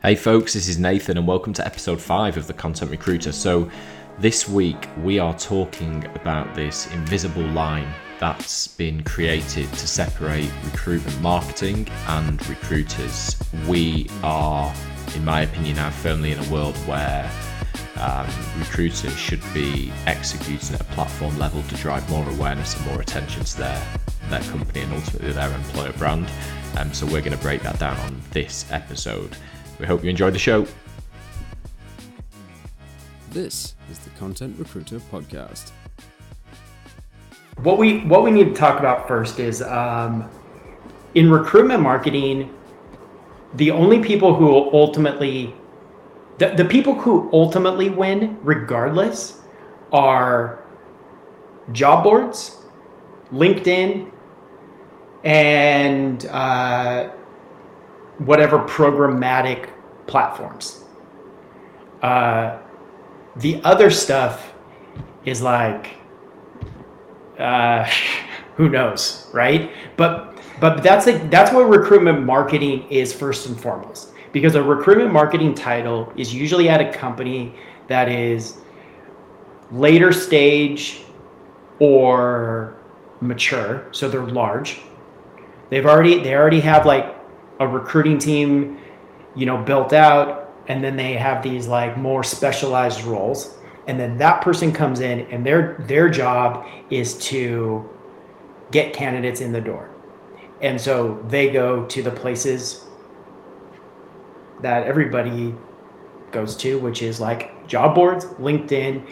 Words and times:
Hey 0.00 0.14
folks, 0.14 0.54
this 0.54 0.68
is 0.68 0.78
Nathan, 0.78 1.18
and 1.18 1.26
welcome 1.26 1.52
to 1.54 1.66
episode 1.66 2.00
5 2.00 2.36
of 2.36 2.46
The 2.46 2.52
Content 2.52 2.92
Recruiter. 2.92 3.32
So, 3.32 3.68
this 4.20 4.48
week 4.48 4.88
we 5.02 5.18
are 5.18 5.36
talking 5.36 6.04
about 6.14 6.54
this 6.54 6.86
invisible 6.92 7.42
line 7.42 7.92
that's 8.20 8.68
been 8.68 9.02
created 9.02 9.68
to 9.72 9.88
separate 9.88 10.52
recruitment 10.66 11.20
marketing 11.20 11.88
and 12.06 12.48
recruiters. 12.48 13.36
We 13.66 14.08
are, 14.22 14.72
in 15.16 15.24
my 15.24 15.40
opinion, 15.40 15.74
now 15.74 15.90
firmly 15.90 16.30
in 16.30 16.38
a 16.38 16.48
world 16.48 16.76
where 16.86 17.28
um, 17.96 18.28
recruiters 18.60 19.16
should 19.16 19.42
be 19.52 19.90
executing 20.06 20.76
at 20.76 20.80
a 20.80 20.84
platform 20.94 21.36
level 21.40 21.60
to 21.64 21.74
drive 21.74 22.08
more 22.08 22.26
awareness 22.30 22.76
and 22.76 22.86
more 22.86 23.00
attention 23.00 23.42
to 23.42 23.58
their, 23.58 23.86
their 24.28 24.42
company 24.42 24.82
and 24.82 24.92
ultimately 24.92 25.32
their 25.32 25.52
employer 25.52 25.92
brand. 25.94 26.30
Um, 26.76 26.94
so, 26.94 27.04
we're 27.04 27.20
going 27.20 27.36
to 27.36 27.42
break 27.42 27.62
that 27.62 27.80
down 27.80 27.96
on 27.96 28.22
this 28.30 28.64
episode. 28.70 29.36
We 29.78 29.86
hope 29.86 30.02
you 30.02 30.10
enjoyed 30.10 30.34
the 30.34 30.38
show. 30.40 30.66
This 33.30 33.74
is 33.90 33.98
the 34.00 34.10
Content 34.10 34.58
Recruiter 34.58 34.98
Podcast. 34.98 35.70
What 37.62 37.78
we 37.78 38.00
what 38.06 38.24
we 38.24 38.30
need 38.30 38.44
to 38.46 38.54
talk 38.54 38.80
about 38.80 39.06
first 39.06 39.38
is 39.38 39.62
um, 39.62 40.28
in 41.14 41.30
recruitment 41.30 41.80
marketing, 41.80 42.52
the 43.54 43.70
only 43.70 44.02
people 44.02 44.34
who 44.34 44.70
ultimately 44.72 45.54
the, 46.38 46.48
the 46.50 46.64
people 46.64 46.94
who 46.94 47.30
ultimately 47.32 47.88
win 47.88 48.38
regardless 48.42 49.40
are 49.92 50.64
job 51.72 52.02
boards, 52.04 52.58
LinkedIn, 53.32 54.10
and 55.24 56.26
uh, 56.26 57.10
whatever 58.18 58.58
programmatic 58.60 59.70
platforms. 60.06 60.84
Uh, 62.02 62.58
the 63.36 63.60
other 63.64 63.90
stuff 63.90 64.52
is 65.24 65.42
like, 65.42 65.96
uh, 67.38 67.84
who 68.56 68.68
knows, 68.68 69.30
right? 69.32 69.70
But 69.96 70.36
but 70.60 70.82
that's 70.82 71.06
like 71.06 71.30
that's 71.30 71.52
what 71.52 71.68
recruitment 71.68 72.24
marketing 72.24 72.88
is 72.90 73.12
first 73.12 73.46
and 73.46 73.58
foremost. 73.58 74.12
Because 74.32 74.56
a 74.56 74.62
recruitment 74.62 75.12
marketing 75.12 75.54
title 75.54 76.12
is 76.16 76.34
usually 76.34 76.68
at 76.68 76.80
a 76.80 76.92
company 76.92 77.54
that 77.86 78.08
is 78.08 78.58
later 79.70 80.12
stage 80.12 81.02
or 81.78 82.76
mature, 83.20 83.86
so 83.92 84.08
they're 84.08 84.22
large. 84.22 84.80
They've 85.70 85.86
already 85.86 86.18
they 86.20 86.34
already 86.34 86.60
have 86.60 86.84
like 86.84 87.17
a 87.60 87.66
recruiting 87.66 88.18
team, 88.18 88.78
you 89.34 89.46
know, 89.46 89.56
built 89.56 89.92
out, 89.92 90.52
and 90.68 90.82
then 90.82 90.96
they 90.96 91.14
have 91.14 91.42
these 91.42 91.66
like 91.66 91.96
more 91.96 92.22
specialized 92.22 93.04
roles. 93.04 93.54
And 93.86 93.98
then 93.98 94.18
that 94.18 94.42
person 94.42 94.72
comes 94.72 95.00
in 95.00 95.20
and 95.32 95.44
their 95.44 95.76
their 95.86 96.10
job 96.10 96.66
is 96.90 97.16
to 97.28 97.88
get 98.70 98.92
candidates 98.92 99.40
in 99.40 99.52
the 99.52 99.60
door. 99.60 99.90
And 100.60 100.80
so 100.80 101.24
they 101.28 101.50
go 101.50 101.86
to 101.86 102.02
the 102.02 102.10
places 102.10 102.84
that 104.60 104.86
everybody 104.86 105.54
goes 106.32 106.56
to, 106.56 106.78
which 106.78 107.00
is 107.02 107.20
like 107.20 107.66
job 107.66 107.94
boards, 107.94 108.26
LinkedIn, 108.26 109.08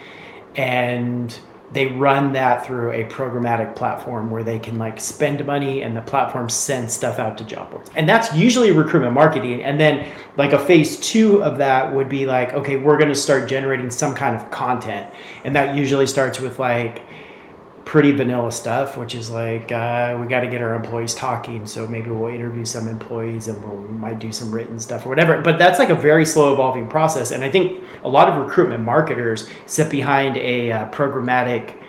and 0.55 1.37
they 1.71 1.87
run 1.87 2.31
that 2.31 2.65
through 2.65 2.91
a 2.91 3.03
programmatic 3.05 3.75
platform 3.75 4.29
where 4.29 4.43
they 4.43 4.57
can 4.57 4.77
like 4.77 4.99
spend 5.01 5.45
money 5.45 5.81
and 5.81 5.95
the 5.95 6.01
platform 6.01 6.49
sends 6.49 6.93
stuff 6.93 7.19
out 7.19 7.37
to 7.37 7.43
job 7.43 7.69
boards. 7.71 7.91
And 7.95 8.07
that's 8.07 8.33
usually 8.33 8.71
recruitment 8.71 9.13
marketing. 9.13 9.63
And 9.63 9.77
then 9.77 10.09
like 10.37 10.53
a 10.53 10.59
phase 10.59 10.97
two 10.97 11.43
of 11.43 11.57
that 11.57 11.93
would 11.93 12.07
be 12.07 12.25
like, 12.25 12.53
okay, 12.53 12.77
we're 12.77 12.97
going 12.97 13.09
to 13.09 13.15
start 13.15 13.49
generating 13.49 13.91
some 13.91 14.15
kind 14.15 14.35
of 14.35 14.49
content. 14.49 15.11
And 15.43 15.53
that 15.55 15.75
usually 15.75 16.07
starts 16.07 16.39
with 16.39 16.57
like 16.57 17.01
pretty 17.87 18.11
vanilla 18.11 18.51
stuff, 18.51 18.97
which 18.97 19.15
is 19.15 19.29
like 19.29 19.71
uh, 19.71 20.17
we 20.19 20.27
got 20.27 20.41
to 20.41 20.47
get 20.47 20.61
our 20.61 20.75
employees 20.75 21.15
talking. 21.15 21.65
So 21.65 21.87
maybe 21.87 22.09
we'll 22.09 22.33
interview 22.35 22.65
some 22.65 22.85
employees 22.85 23.47
and 23.47 23.63
we'll, 23.63 23.77
we 23.77 23.97
might 23.97 24.19
do 24.19 24.29
some 24.29 24.51
written 24.51 24.77
stuff 24.77 25.05
or 25.05 25.09
whatever. 25.09 25.41
But 25.41 25.57
that's 25.57 25.79
like 25.79 25.89
a 25.89 25.95
very 25.95 26.25
slow 26.25 26.51
evolving 26.51 26.89
process. 26.89 27.31
And 27.31 27.45
I 27.45 27.49
think 27.49 27.81
a 28.03 28.09
lot 28.09 28.27
of 28.27 28.45
recruitment 28.45 28.83
marketers 28.83 29.49
sit 29.67 29.89
behind 29.89 30.35
a 30.35 30.69
uh, 30.69 30.89
programmatic 30.89 31.81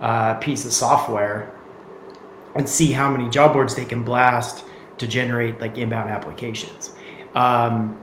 uh, 0.00 0.34
piece 0.34 0.64
of 0.66 0.72
software 0.72 1.52
and 2.54 2.68
see 2.68 2.92
how 2.92 3.10
many 3.10 3.28
job 3.28 3.54
boards 3.54 3.74
they 3.74 3.84
can 3.84 4.04
blast 4.04 4.64
to 4.98 5.08
generate 5.08 5.60
like 5.60 5.76
inbound 5.76 6.10
applications. 6.10 6.92
Um, 7.34 8.00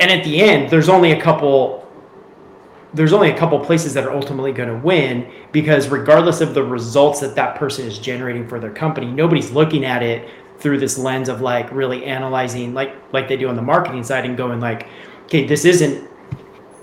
and 0.00 0.10
at 0.10 0.22
the 0.22 0.38
end, 0.42 0.68
there's 0.68 0.90
only 0.90 1.12
a 1.12 1.20
couple 1.20 1.81
there's 2.94 3.12
only 3.12 3.30
a 3.30 3.36
couple 3.36 3.58
places 3.58 3.94
that 3.94 4.04
are 4.04 4.12
ultimately 4.12 4.52
going 4.52 4.68
to 4.68 4.76
win 4.76 5.30
because 5.50 5.88
regardless 5.88 6.40
of 6.40 6.54
the 6.54 6.62
results 6.62 7.20
that 7.20 7.34
that 7.34 7.56
person 7.56 7.86
is 7.86 7.98
generating 7.98 8.46
for 8.46 8.60
their 8.60 8.72
company 8.72 9.06
nobody's 9.06 9.50
looking 9.50 9.84
at 9.84 10.02
it 10.02 10.28
through 10.58 10.78
this 10.78 10.98
lens 10.98 11.28
of 11.28 11.40
like 11.40 11.70
really 11.72 12.04
analyzing 12.04 12.74
like 12.74 12.94
like 13.12 13.28
they 13.28 13.36
do 13.36 13.48
on 13.48 13.56
the 13.56 13.62
marketing 13.62 14.04
side 14.04 14.24
and 14.24 14.36
going 14.36 14.60
like 14.60 14.86
okay 15.24 15.46
this 15.46 15.64
isn't 15.64 16.08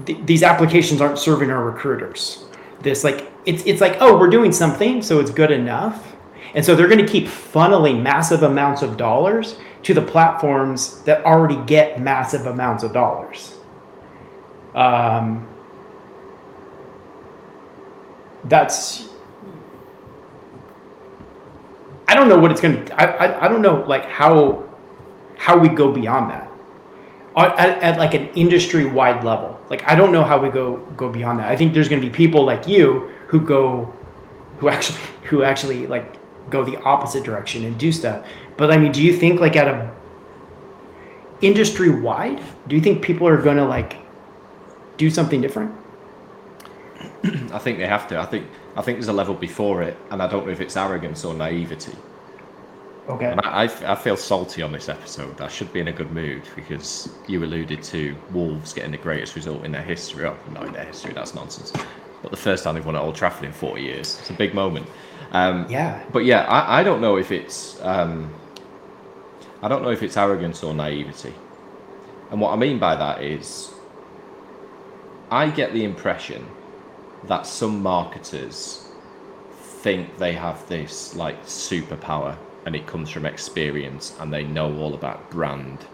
th- 0.06 0.20
these 0.26 0.44
applications 0.44 1.02
aren't 1.02 1.20
serving 1.20 1.52
our 1.52 1.64
recruiters. 1.64 2.46
This 2.82 3.04
like 3.04 3.32
it's 3.46 3.64
it's 3.66 3.82
like 3.82 3.98
oh 4.00 4.18
we're 4.18 4.30
doing 4.30 4.52
something 4.52 5.02
so 5.02 5.20
it's 5.20 5.32
good 5.32 5.52
enough. 5.52 6.16
And 6.56 6.66
so 6.66 6.76
they're 6.76 6.88
going 6.88 7.06
to 7.06 7.12
keep 7.12 7.26
funneling 7.28 8.02
massive 8.02 8.42
amounts 8.42 8.82
of 8.82 8.98
dollars 8.98 9.58
to 9.84 9.94
the 9.94 10.02
platforms 10.02 11.02
that 11.04 11.24
already 11.24 11.58
get 11.68 12.02
massive 12.02 12.48
amounts 12.48 12.84
of 12.84 12.92
dollars. 12.92 13.56
Um, 14.74 15.48
that's 18.46 19.10
I 22.08 22.16
don't 22.16 22.28
know 22.28 22.40
what 22.40 22.52
it's 22.52 22.62
going 22.62 22.86
to. 22.86 23.02
I, 23.02 23.06
I 23.06 23.46
I 23.46 23.48
don't 23.48 23.62
know 23.62 23.84
like 23.88 24.06
how 24.06 24.64
how 25.38 25.58
we 25.58 25.70
go 25.70 25.92
beyond 25.92 26.32
that 26.32 26.50
at, 27.36 27.82
at 27.82 27.98
like 27.98 28.14
an 28.14 28.28
industry 28.30 28.86
wide 28.86 29.24
level. 29.24 29.60
Like 29.70 29.88
I 29.88 29.96
don't 29.96 30.12
know 30.12 30.24
how 30.24 30.40
we 30.40 30.50
go 30.50 30.78
go 30.98 31.10
beyond 31.10 31.40
that. 31.40 31.50
I 31.50 31.56
think 31.56 31.74
there's 31.74 31.90
going 31.90 32.02
to 32.02 32.08
be 32.08 32.14
people 32.14 32.44
like 32.44 32.68
you 32.68 33.12
who 33.28 33.40
go 33.40 33.94
who 34.58 34.70
actually 34.70 35.00
who 35.24 35.44
actually 35.44 35.88
like 35.88 36.18
go 36.50 36.64
the 36.64 36.78
opposite 36.82 37.24
direction 37.24 37.66
and 37.66 37.78
do 37.78 37.92
stuff. 37.92 38.26
But 38.58 38.72
I 38.72 38.78
mean, 38.78 38.92
do 38.92 39.04
you 39.04 39.16
think 39.16 39.40
like 39.40 39.56
at 39.56 39.68
a 39.68 39.92
industry 41.42 41.90
wide, 41.90 42.42
do 42.68 42.76
you 42.76 42.82
think 42.82 43.02
people 43.02 43.28
are 43.28 43.42
going 43.42 43.58
to 43.58 43.66
like 43.66 43.98
do 44.98 45.10
something 45.10 45.42
different? 45.42 45.74
I 47.54 47.60
think 47.60 47.80
they 47.80 47.88
have 47.88 48.08
to. 48.10 48.20
I 48.20 48.26
think 48.26 48.48
I 48.76 48.82
think 48.82 48.98
there's 48.98 49.08
a 49.08 49.14
level 49.14 49.36
before 49.36 49.82
it, 49.82 49.98
and 50.12 50.22
I 50.22 50.28
don't 50.28 50.46
know 50.46 50.52
if 50.52 50.62
it's 50.62 50.78
arrogance 50.78 51.26
or 51.26 51.34
naivety. 51.34 51.96
Okay. 53.10 53.26
And 53.26 53.42
I, 53.42 53.64
I, 53.64 53.92
I 53.92 53.96
feel 53.96 54.16
salty 54.16 54.62
on 54.62 54.72
this 54.72 54.88
episode. 54.88 55.42
I 55.42 55.48
should 55.48 55.74
be 55.74 55.80
in 55.80 55.88
a 55.88 55.92
good 55.92 56.12
mood 56.12 56.44
because 56.56 57.10
you 57.28 57.44
alluded 57.44 57.82
to 57.84 58.16
Wolves 58.32 58.72
getting 58.72 58.92
the 58.92 58.98
greatest 58.98 59.36
result 59.36 59.66
in 59.66 59.72
their 59.72 59.82
history. 59.82 60.26
Oh, 60.26 60.38
not 60.52 60.68
in 60.68 60.74
their 60.74 60.86
history, 60.86 61.14
that's 61.14 61.34
nonsense. 61.34 61.74
But 62.22 62.30
the 62.30 62.38
first 62.38 62.64
time 62.64 62.76
they've 62.76 62.86
won 62.86 62.96
at 62.96 63.02
Old 63.02 63.16
Trafford 63.16 63.46
in 63.46 63.52
40 63.52 63.82
years. 63.82 64.20
It's 64.20 64.30
a 64.30 64.34
big 64.34 64.54
moment. 64.54 64.86
Um, 65.32 65.66
yeah. 65.70 66.04
But 66.14 66.26
yeah, 66.26 66.42
I, 66.44 66.82
I 66.82 66.84
don't 66.84 67.02
know 67.02 67.18
if 67.18 67.32
it's 67.32 67.82
um, 67.82 68.32
I 69.64 69.68
don't 69.68 69.82
know 69.82 69.92
if 69.92 70.04
it's 70.04 70.16
arrogance 70.16 70.64
or 70.64 70.74
naivety. 70.74 71.34
And 72.32 72.40
what 72.40 72.54
I 72.54 72.58
mean 72.58 72.78
by 72.78 72.96
that 72.96 73.24
is 73.24 73.72
I 75.32 75.50
get 75.50 75.74
the 75.74 75.84
impression 75.84 76.48
that 77.26 77.46
some 77.46 77.82
marketers 77.82 78.90
think 79.82 80.18
they 80.18 80.34
have 80.34 80.68
this 80.68 81.16
like 81.16 81.46
superpower 81.46 82.38
and 82.66 82.76
it 82.76 82.86
comes 82.86 83.10
from 83.10 83.26
experience 83.26 84.16
and 84.20 84.34
they 84.34 84.44
know 84.44 84.78
all 84.78 84.94
about 84.94 85.30
brand. 85.32 85.86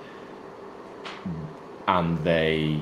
And 1.88 2.18
they 2.24 2.82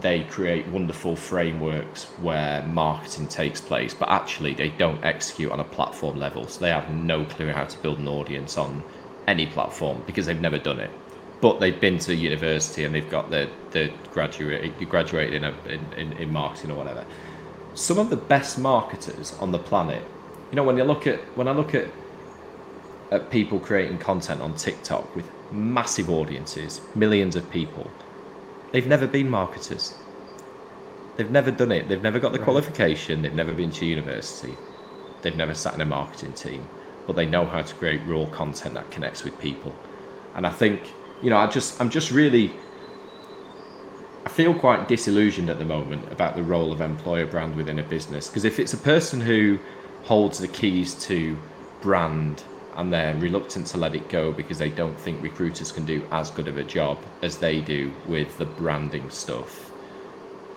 they 0.00 0.22
create 0.24 0.64
wonderful 0.68 1.16
frameworks 1.16 2.04
where 2.20 2.62
marketing 2.62 3.26
takes 3.26 3.60
place 3.60 3.92
but 3.92 4.08
actually 4.08 4.54
they 4.54 4.68
don't 4.68 5.02
execute 5.04 5.50
on 5.50 5.60
a 5.60 5.64
platform 5.64 6.18
level. 6.18 6.46
So 6.46 6.60
they 6.60 6.70
have 6.70 6.90
no 6.90 7.24
clue 7.24 7.50
how 7.50 7.64
to 7.64 7.78
build 7.78 7.98
an 7.98 8.06
audience 8.06 8.56
on 8.56 8.84
any 9.26 9.46
platform 9.46 10.02
because 10.06 10.26
they've 10.26 10.40
never 10.40 10.58
done 10.58 10.80
it. 10.80 10.90
But 11.40 11.58
they've 11.58 11.80
been 11.80 11.98
to 12.00 12.14
university 12.14 12.84
and 12.84 12.94
they've 12.94 13.10
got 13.10 13.30
the 13.30 13.48
the 13.70 13.90
graduate 14.12 14.78
graduated 14.88 15.34
in, 15.34 15.44
a, 15.44 15.54
in, 15.66 15.92
in, 15.94 16.12
in 16.18 16.32
marketing 16.32 16.70
or 16.70 16.74
whatever 16.74 17.06
some 17.80 17.98
of 17.98 18.10
the 18.10 18.16
best 18.16 18.58
marketers 18.58 19.34
on 19.40 19.52
the 19.52 19.58
planet. 19.58 20.02
You 20.50 20.56
know, 20.56 20.64
when 20.64 20.76
you 20.76 20.84
look 20.84 21.06
at 21.06 21.18
when 21.36 21.48
I 21.48 21.52
look 21.52 21.74
at 21.74 21.88
at 23.10 23.30
people 23.30 23.58
creating 23.58 23.98
content 23.98 24.40
on 24.42 24.54
TikTok 24.54 25.16
with 25.16 25.28
massive 25.50 26.10
audiences, 26.10 26.80
millions 26.94 27.36
of 27.36 27.50
people, 27.50 27.90
they've 28.72 28.86
never 28.86 29.06
been 29.06 29.28
marketers. 29.28 29.94
They've 31.16 31.30
never 31.30 31.50
done 31.50 31.72
it. 31.72 31.88
They've 31.88 32.02
never 32.02 32.18
got 32.18 32.32
the 32.32 32.38
right. 32.38 32.44
qualification. 32.44 33.22
They've 33.22 33.34
never 33.34 33.52
been 33.52 33.70
to 33.72 33.86
university. 33.86 34.56
They've 35.22 35.36
never 35.36 35.54
sat 35.54 35.74
in 35.74 35.80
a 35.80 35.86
marketing 35.86 36.34
team, 36.34 36.68
but 37.06 37.16
they 37.16 37.26
know 37.26 37.46
how 37.46 37.62
to 37.62 37.74
create 37.74 38.00
raw 38.06 38.26
content 38.26 38.74
that 38.74 38.90
connects 38.90 39.24
with 39.24 39.38
people. 39.38 39.74
And 40.34 40.46
I 40.46 40.50
think, 40.50 40.92
you 41.22 41.30
know, 41.30 41.38
I 41.38 41.46
just 41.46 41.80
I'm 41.80 41.90
just 41.90 42.10
really 42.10 42.52
feel 44.40 44.54
quite 44.54 44.88
disillusioned 44.88 45.50
at 45.50 45.58
the 45.58 45.64
moment 45.66 46.10
about 46.10 46.34
the 46.34 46.42
role 46.42 46.72
of 46.72 46.80
employer 46.80 47.26
brand 47.26 47.54
within 47.54 47.78
a 47.78 47.82
business 47.82 48.26
because 48.26 48.46
if 48.46 48.58
it's 48.58 48.72
a 48.72 48.78
person 48.78 49.20
who 49.20 49.58
holds 50.04 50.38
the 50.38 50.48
keys 50.48 50.94
to 50.94 51.36
brand 51.82 52.42
and 52.76 52.90
they're 52.90 53.14
reluctant 53.16 53.66
to 53.66 53.76
let 53.76 53.94
it 53.94 54.08
go 54.08 54.32
because 54.32 54.56
they 54.56 54.70
don't 54.70 54.98
think 54.98 55.22
recruiters 55.22 55.70
can 55.70 55.84
do 55.84 56.02
as 56.10 56.30
good 56.30 56.48
of 56.48 56.56
a 56.56 56.64
job 56.64 56.96
as 57.20 57.36
they 57.36 57.60
do 57.60 57.92
with 58.06 58.38
the 58.38 58.46
branding 58.46 59.10
stuff, 59.10 59.70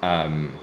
um, 0.01 0.57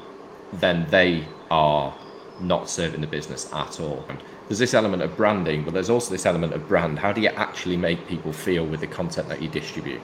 then 0.55 0.87
they 0.89 1.23
are 1.51 1.95
not 2.41 2.71
serving 2.71 3.03
the 3.03 3.07
business 3.07 3.53
at 3.53 3.81
all. 3.81 4.03
There's 4.49 4.59
this 4.59 4.73
element 4.73 5.03
of 5.03 5.15
branding, 5.15 5.63
but 5.63 5.75
there's 5.75 5.91
also 5.91 6.11
this 6.11 6.25
element 6.25 6.55
of 6.55 6.67
brand. 6.67 6.99
How 6.99 7.13
do 7.13 7.21
you 7.21 7.29
actually 7.29 7.77
make 7.77 8.09
people 8.09 8.33
feel 8.33 8.65
with 8.65 8.81
the 8.81 8.87
content 8.87 9.29
that 9.29 9.43
you 9.43 9.49
distribute? 9.51 10.01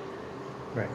Right. 0.75 0.91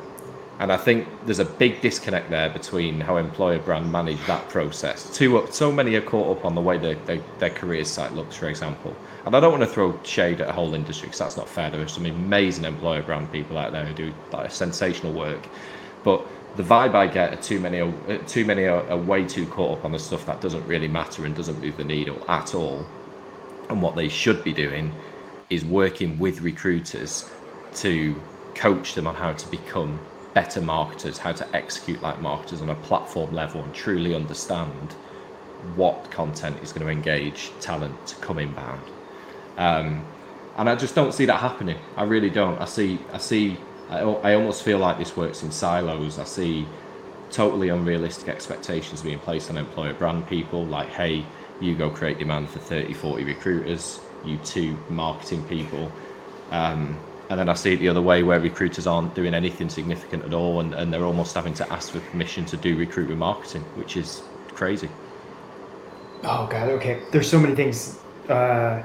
And 0.61 0.71
I 0.71 0.77
think 0.77 1.07
there's 1.25 1.39
a 1.39 1.45
big 1.45 1.81
disconnect 1.81 2.29
there 2.29 2.47
between 2.47 3.01
how 3.01 3.17
employer 3.17 3.57
brand 3.57 3.91
manage 3.91 4.23
that 4.27 4.47
process. 4.47 5.09
Too, 5.11 5.47
so 5.49 5.71
many 5.71 5.95
are 5.95 6.01
caught 6.01 6.37
up 6.37 6.45
on 6.45 6.53
the 6.53 6.61
way 6.61 6.77
their, 6.77 6.93
their, 6.93 7.19
their 7.39 7.49
careers 7.49 7.89
site 7.89 8.13
looks, 8.13 8.35
for 8.35 8.47
example. 8.47 8.95
And 9.25 9.35
I 9.35 9.39
don't 9.39 9.51
want 9.51 9.63
to 9.63 9.69
throw 9.69 9.99
shade 10.03 10.39
at 10.39 10.47
a 10.47 10.51
whole 10.51 10.75
industry 10.75 11.07
because 11.07 11.17
that's 11.17 11.35
not 11.35 11.49
fair. 11.49 11.71
There 11.71 11.81
are 11.81 11.87
some 11.87 12.05
amazing 12.05 12.65
employer 12.65 13.01
brand 13.01 13.31
people 13.31 13.57
out 13.57 13.71
there 13.71 13.83
who 13.83 13.93
do 13.95 14.13
like, 14.31 14.51
sensational 14.51 15.13
work. 15.13 15.47
But 16.03 16.27
the 16.57 16.63
vibe 16.63 16.93
I 16.93 17.07
get 17.07 17.33
are 17.33 17.41
too 17.41 17.59
many, 17.59 17.81
are, 17.81 18.17
too 18.27 18.45
many 18.45 18.65
are, 18.65 18.87
are 18.87 18.97
way 18.97 19.25
too 19.25 19.47
caught 19.47 19.79
up 19.79 19.85
on 19.85 19.93
the 19.93 19.99
stuff 19.99 20.27
that 20.27 20.41
doesn't 20.41 20.67
really 20.67 20.87
matter 20.87 21.25
and 21.25 21.35
doesn't 21.35 21.59
move 21.59 21.77
the 21.77 21.83
needle 21.83 22.23
at 22.29 22.53
all. 22.53 22.85
And 23.69 23.81
what 23.81 23.95
they 23.95 24.09
should 24.09 24.43
be 24.43 24.53
doing 24.53 24.93
is 25.49 25.65
working 25.65 26.19
with 26.19 26.41
recruiters 26.41 27.31
to 27.77 28.15
coach 28.53 28.93
them 28.93 29.07
on 29.07 29.15
how 29.15 29.33
to 29.33 29.47
become 29.49 29.99
better 30.33 30.61
marketers, 30.61 31.17
how 31.17 31.31
to 31.31 31.55
execute 31.55 32.01
like 32.01 32.21
marketers 32.21 32.61
on 32.61 32.69
a 32.69 32.75
platform 32.75 33.33
level 33.33 33.63
and 33.63 33.73
truly 33.73 34.15
understand 34.15 34.93
what 35.75 36.09
content 36.11 36.57
is 36.63 36.71
going 36.71 36.85
to 36.85 36.91
engage 36.91 37.51
talent 37.59 38.07
to 38.07 38.15
come 38.17 38.39
inbound. 38.39 38.81
Um, 39.57 40.05
and 40.57 40.69
I 40.69 40.75
just 40.75 40.95
don't 40.95 41.13
see 41.13 41.25
that 41.25 41.39
happening. 41.39 41.77
I 41.95 42.03
really 42.03 42.29
don't. 42.29 42.59
I 42.59 42.65
see, 42.65 42.99
I 43.13 43.17
see, 43.17 43.57
I, 43.89 43.99
I 43.99 44.33
almost 44.35 44.63
feel 44.63 44.79
like 44.79 44.97
this 44.97 45.15
works 45.15 45.43
in 45.43 45.51
silos. 45.51 46.19
I 46.19 46.23
see 46.23 46.67
totally 47.29 47.69
unrealistic 47.69 48.27
expectations 48.27 49.01
being 49.01 49.19
placed 49.19 49.49
on 49.49 49.57
employer 49.57 49.93
brand 49.93 50.27
people 50.27 50.65
like, 50.65 50.89
hey, 50.89 51.25
you 51.59 51.75
go 51.75 51.89
create 51.89 52.19
demand 52.19 52.49
for 52.49 52.59
30, 52.59 52.93
40 52.93 53.23
recruiters, 53.23 53.99
you 54.25 54.37
two 54.39 54.77
marketing 54.89 55.43
people. 55.43 55.91
Um, 56.49 56.99
and 57.31 57.39
then 57.39 57.47
I 57.47 57.53
see 57.53 57.73
it 57.73 57.77
the 57.77 57.87
other 57.87 58.01
way 58.01 58.23
where 58.23 58.41
recruiters 58.41 58.85
aren't 58.85 59.15
doing 59.15 59.33
anything 59.33 59.69
significant 59.69 60.25
at 60.25 60.33
all 60.33 60.59
and, 60.59 60.73
and 60.73 60.91
they're 60.91 61.05
almost 61.05 61.33
having 61.33 61.53
to 61.55 61.71
ask 61.71 61.93
for 61.93 62.01
permission 62.01 62.45
to 62.47 62.57
do 62.57 62.75
recruitment 62.75 63.19
marketing, 63.19 63.61
which 63.75 63.95
is 63.95 64.21
crazy. 64.49 64.89
Oh 66.23 66.45
god, 66.51 66.67
okay. 66.71 67.01
There's 67.13 67.29
so 67.29 67.39
many 67.39 67.55
things. 67.55 67.99
Uh, 68.27 68.83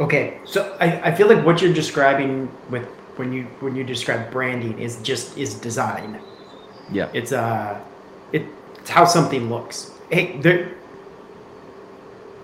okay, 0.00 0.40
so 0.46 0.74
I, 0.80 1.10
I 1.10 1.14
feel 1.14 1.28
like 1.28 1.44
what 1.44 1.60
you're 1.60 1.74
describing 1.74 2.50
with 2.70 2.86
when 3.16 3.30
you 3.30 3.44
when 3.60 3.76
you 3.76 3.84
describe 3.84 4.30
branding 4.30 4.78
is 4.78 5.02
just 5.02 5.36
is 5.36 5.52
design. 5.52 6.18
Yeah. 6.90 7.10
It's 7.12 7.32
uh 7.32 7.78
it, 8.32 8.46
it's 8.78 8.88
how 8.88 9.04
something 9.04 9.50
looks. 9.50 9.90
Hey, 10.10 10.38
there 10.38 10.72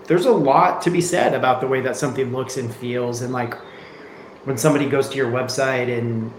there's 0.05 0.27
a 0.27 0.31
lot 0.31 0.83
to 0.83 0.91
be 0.91 1.01
said 1.01 1.33
about 1.33 1.59
the 1.59 1.67
way 1.67 1.81
that 1.81 1.95
something 1.95 2.31
looks 2.31 2.57
and 2.57 2.73
feels 2.73 3.23
and 3.23 3.33
like 3.33 3.55
when 4.45 4.57
somebody 4.57 4.89
goes 4.89 5.09
to 5.09 5.15
your 5.15 5.31
website 5.31 5.95
and 5.95 6.31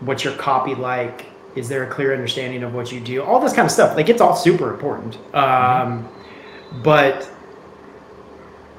what's 0.00 0.24
your 0.24 0.34
copy 0.34 0.74
like 0.74 1.26
is 1.56 1.68
there 1.68 1.82
a 1.82 1.86
clear 1.90 2.12
understanding 2.12 2.62
of 2.62 2.72
what 2.74 2.92
you 2.92 3.00
do? 3.00 3.22
All 3.22 3.40
this 3.40 3.52
kind 3.52 3.66
of 3.66 3.72
stuff 3.72 3.96
like 3.96 4.08
it's 4.08 4.20
all 4.20 4.36
super 4.36 4.72
important. 4.72 5.18
Um, 5.34 6.08
but 6.82 7.28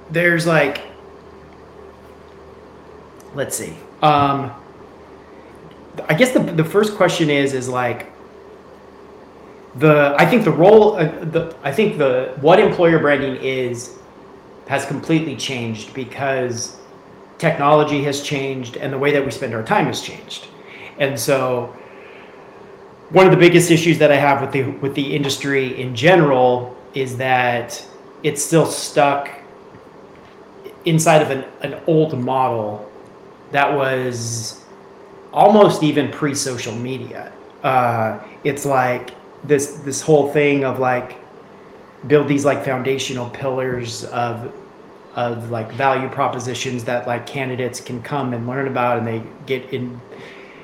there's 0.09 0.47
like 0.47 0.81
let's 3.33 3.55
see. 3.55 3.75
Um, 4.01 4.51
i 6.07 6.13
guess 6.13 6.31
the, 6.31 6.39
the 6.39 6.63
first 6.63 6.95
question 6.95 7.29
is 7.29 7.53
is 7.53 7.67
like 7.67 8.11
the 9.75 10.15
i 10.17 10.25
think 10.25 10.43
the 10.43 10.51
role 10.51 10.95
uh, 10.95 11.03
the 11.25 11.55
i 11.63 11.71
think 11.71 11.97
the 11.97 12.33
what 12.41 12.59
employer 12.59 12.99
branding 12.99 13.35
is 13.37 13.97
has 14.71 14.85
completely 14.85 15.35
changed 15.35 15.93
because 15.93 16.77
technology 17.37 18.01
has 18.05 18.21
changed 18.21 18.77
and 18.77 18.93
the 18.93 18.97
way 18.97 19.11
that 19.11 19.25
we 19.25 19.29
spend 19.29 19.53
our 19.53 19.63
time 19.63 19.87
has 19.87 20.01
changed. 20.01 20.47
And 20.97 21.19
so 21.19 21.75
one 23.09 23.25
of 23.25 23.31
the 23.33 23.37
biggest 23.37 23.69
issues 23.69 23.99
that 23.99 24.13
I 24.13 24.15
have 24.15 24.39
with 24.39 24.53
the 24.53 24.63
with 24.79 24.95
the 24.95 25.13
industry 25.13 25.77
in 25.81 25.93
general 25.93 26.77
is 26.93 27.17
that 27.17 27.85
it's 28.23 28.41
still 28.41 28.65
stuck 28.65 29.29
inside 30.85 31.21
of 31.21 31.31
an, 31.31 31.43
an 31.63 31.81
old 31.85 32.17
model 32.17 32.89
that 33.51 33.69
was 33.75 34.63
almost 35.33 35.83
even 35.83 36.09
pre-social 36.11 36.73
media. 36.75 37.33
Uh, 37.61 38.19
it's 38.45 38.65
like 38.65 39.11
this 39.43 39.65
this 39.87 39.99
whole 40.01 40.31
thing 40.31 40.63
of 40.63 40.79
like 40.79 41.17
build 42.07 42.29
these 42.29 42.45
like 42.45 42.63
foundational 42.63 43.29
pillars 43.31 44.05
of 44.05 44.53
of 45.15 45.51
like 45.51 45.71
value 45.73 46.09
propositions 46.09 46.83
that 46.85 47.05
like 47.07 47.25
candidates 47.25 47.81
can 47.81 48.01
come 48.01 48.33
and 48.33 48.47
learn 48.47 48.67
about 48.67 48.97
and 48.97 49.05
they 49.05 49.23
get 49.45 49.73
in 49.73 49.99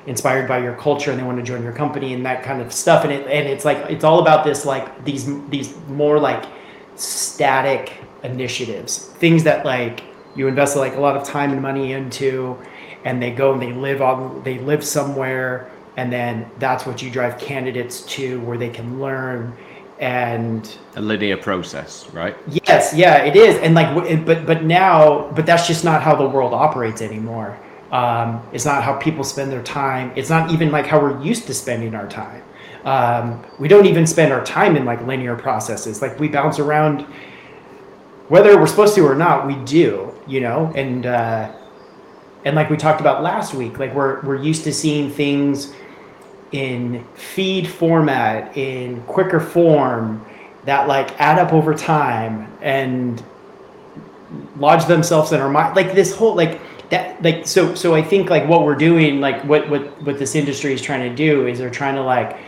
inspired 0.06 0.48
by 0.48 0.58
your 0.58 0.74
culture 0.74 1.10
and 1.10 1.20
they 1.20 1.24
want 1.24 1.36
to 1.36 1.44
join 1.44 1.62
your 1.62 1.72
company 1.72 2.14
and 2.14 2.24
that 2.24 2.42
kind 2.42 2.62
of 2.62 2.72
stuff. 2.72 3.04
And 3.04 3.12
it 3.12 3.26
and 3.26 3.46
it's 3.46 3.64
like 3.64 3.78
it's 3.90 4.04
all 4.04 4.20
about 4.20 4.44
this 4.44 4.64
like 4.64 5.04
these 5.04 5.26
these 5.48 5.74
more 5.88 6.18
like 6.18 6.44
static 6.96 7.92
initiatives. 8.22 8.98
Things 8.98 9.44
that 9.44 9.64
like 9.64 10.02
you 10.34 10.48
invest 10.48 10.76
like 10.76 10.96
a 10.96 11.00
lot 11.00 11.16
of 11.16 11.24
time 11.24 11.52
and 11.52 11.60
money 11.60 11.92
into 11.92 12.58
and 13.04 13.22
they 13.22 13.30
go 13.30 13.52
and 13.52 13.60
they 13.60 13.72
live 13.72 14.00
on 14.00 14.42
they 14.44 14.58
live 14.58 14.84
somewhere 14.84 15.70
and 15.96 16.12
then 16.12 16.48
that's 16.58 16.86
what 16.86 17.02
you 17.02 17.10
drive 17.10 17.38
candidates 17.38 18.02
to 18.02 18.40
where 18.42 18.56
they 18.56 18.68
can 18.68 19.00
learn 19.00 19.56
and 20.00 20.78
a 20.96 21.00
linear 21.02 21.36
process, 21.36 22.08
right? 22.12 22.36
Yes, 22.66 22.94
yeah, 22.94 23.24
it 23.24 23.36
is, 23.36 23.56
and 23.56 23.74
like, 23.74 24.24
but 24.24 24.46
but 24.46 24.64
now, 24.64 25.30
but 25.32 25.46
that's 25.46 25.66
just 25.66 25.84
not 25.84 26.02
how 26.02 26.14
the 26.14 26.28
world 26.28 26.54
operates 26.54 27.02
anymore. 27.02 27.58
Um, 27.90 28.42
it's 28.52 28.64
not 28.64 28.82
how 28.84 28.96
people 28.96 29.24
spend 29.24 29.50
their 29.50 29.62
time. 29.62 30.12
It's 30.14 30.30
not 30.30 30.50
even 30.52 30.70
like 30.70 30.86
how 30.86 31.00
we're 31.00 31.20
used 31.22 31.46
to 31.46 31.54
spending 31.54 31.94
our 31.94 32.06
time. 32.08 32.42
Um, 32.84 33.44
we 33.58 33.66
don't 33.66 33.86
even 33.86 34.06
spend 34.06 34.32
our 34.32 34.44
time 34.44 34.76
in 34.76 34.84
like 34.84 35.04
linear 35.06 35.36
processes. 35.36 36.00
Like 36.00 36.18
we 36.20 36.28
bounce 36.28 36.58
around, 36.58 37.02
whether 38.28 38.56
we're 38.58 38.66
supposed 38.66 38.94
to 38.96 39.06
or 39.06 39.14
not. 39.14 39.46
We 39.46 39.56
do, 39.64 40.14
you 40.26 40.40
know, 40.40 40.72
and 40.76 41.06
uh, 41.06 41.52
and 42.44 42.54
like 42.54 42.70
we 42.70 42.76
talked 42.76 43.00
about 43.00 43.22
last 43.22 43.52
week, 43.54 43.78
like 43.78 43.94
we're 43.94 44.20
we're 44.20 44.40
used 44.40 44.64
to 44.64 44.72
seeing 44.72 45.10
things 45.10 45.72
in 46.52 47.04
feed 47.14 47.68
format, 47.68 48.56
in 48.56 49.02
quicker 49.02 49.40
form, 49.40 50.24
that 50.64 50.88
like 50.88 51.18
add 51.20 51.38
up 51.38 51.52
over 51.52 51.74
time 51.74 52.52
and 52.60 53.22
lodge 54.56 54.86
themselves 54.86 55.32
in 55.32 55.40
our 55.40 55.48
mind. 55.48 55.76
Like 55.76 55.94
this 55.94 56.14
whole 56.14 56.34
like 56.34 56.60
that 56.90 57.22
like 57.22 57.46
so 57.46 57.74
so 57.74 57.94
I 57.94 58.02
think 58.02 58.30
like 58.30 58.48
what 58.48 58.64
we're 58.64 58.74
doing, 58.74 59.20
like 59.20 59.42
what 59.44 59.68
what 59.68 60.02
what 60.02 60.18
this 60.18 60.34
industry 60.34 60.72
is 60.72 60.82
trying 60.82 61.08
to 61.08 61.14
do 61.14 61.46
is 61.46 61.58
they're 61.58 61.70
trying 61.70 61.94
to 61.94 62.02
like 62.02 62.38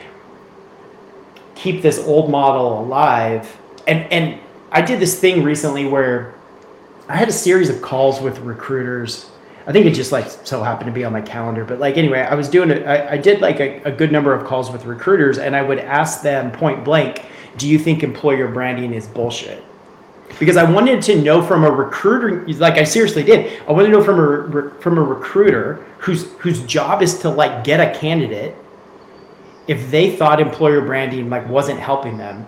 keep 1.55 1.83
this 1.83 1.99
old 1.99 2.31
model 2.31 2.81
alive. 2.81 3.57
And 3.87 4.11
and 4.13 4.41
I 4.73 4.83
did 4.83 5.01
this 5.01 5.19
thing 5.19 5.43
recently 5.43 5.87
where 5.87 6.35
I 7.09 7.17
had 7.17 7.29
a 7.29 7.33
series 7.33 7.69
of 7.69 7.83
calls 7.83 8.21
with 8.21 8.39
recruiters 8.41 9.30
I 9.71 9.73
think 9.73 9.87
it 9.87 9.95
just 9.95 10.11
like 10.11 10.29
so 10.29 10.65
happened 10.65 10.89
to 10.89 10.93
be 10.93 11.05
on 11.05 11.13
my 11.13 11.21
calendar. 11.21 11.65
But 11.65 11.79
like 11.79 11.97
anyway, 11.97 12.23
I 12.23 12.35
was 12.35 12.49
doing 12.49 12.71
it. 12.71 12.85
I, 12.89 13.17
did 13.17 13.41
like 13.41 13.61
a, 13.61 13.81
a 13.85 13.93
good 13.93 14.11
number 14.11 14.35
of 14.35 14.45
calls 14.45 14.69
with 14.69 14.85
recruiters, 14.85 15.39
and 15.39 15.55
I 15.55 15.63
would 15.63 15.79
ask 15.79 16.23
them 16.23 16.51
point 16.51 16.85
blank, 16.85 17.25
"Do 17.57 17.69
you 17.69 17.79
think 17.79 18.03
employer 18.03 18.49
branding 18.49 18.93
is 18.93 19.07
bullshit?" 19.07 19.63
Because 20.41 20.57
I 20.57 20.69
wanted 20.69 21.03
to 21.03 21.23
know 21.23 21.41
from 21.41 21.63
a 21.63 21.71
recruiter, 21.71 22.45
like 22.55 22.79
I 22.79 22.83
seriously 22.83 23.23
did. 23.23 23.63
I 23.69 23.71
wanted 23.71 23.91
to 23.91 23.93
know 23.93 24.03
from 24.03 24.19
a 24.19 24.71
from 24.81 24.99
a 24.99 25.03
recruiter 25.03 25.87
whose 25.99 26.33
whose 26.39 26.65
job 26.65 27.01
is 27.01 27.21
to 27.21 27.31
like 27.31 27.63
get 27.63 27.79
a 27.79 27.97
candidate 27.97 28.57
if 29.69 29.89
they 29.93 30.17
thought 30.17 30.41
employer 30.41 30.81
branding 30.81 31.31
like 31.31 31.49
wasn't 31.49 31.79
helping 31.79 32.19
them, 32.19 32.45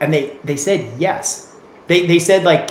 and 0.00 0.12
they 0.12 0.36
they 0.42 0.56
said 0.56 0.98
yes. 0.98 1.54
They 1.86 2.06
they 2.06 2.18
said 2.18 2.42
like 2.42 2.70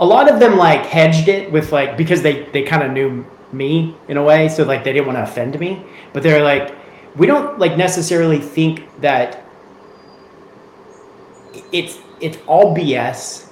a 0.00 0.06
lot 0.06 0.30
of 0.30 0.40
them 0.40 0.56
like 0.56 0.86
hedged 0.86 1.28
it 1.28 1.50
with 1.52 1.72
like 1.72 1.96
because 1.96 2.22
they 2.22 2.44
they 2.50 2.62
kind 2.62 2.82
of 2.82 2.92
knew 2.92 3.24
me 3.52 3.94
in 4.08 4.16
a 4.16 4.22
way, 4.22 4.48
so 4.48 4.64
like 4.64 4.84
they 4.84 4.92
didn't 4.92 5.06
want 5.06 5.18
to 5.18 5.22
offend 5.22 5.58
me. 5.58 5.84
But 6.12 6.22
they're 6.22 6.42
like, 6.42 6.74
we 7.16 7.26
don't 7.26 7.58
like 7.58 7.76
necessarily 7.76 8.38
think 8.38 8.88
that 9.00 9.44
it's 11.72 11.98
it's 12.20 12.38
all 12.46 12.74
BS, 12.74 13.48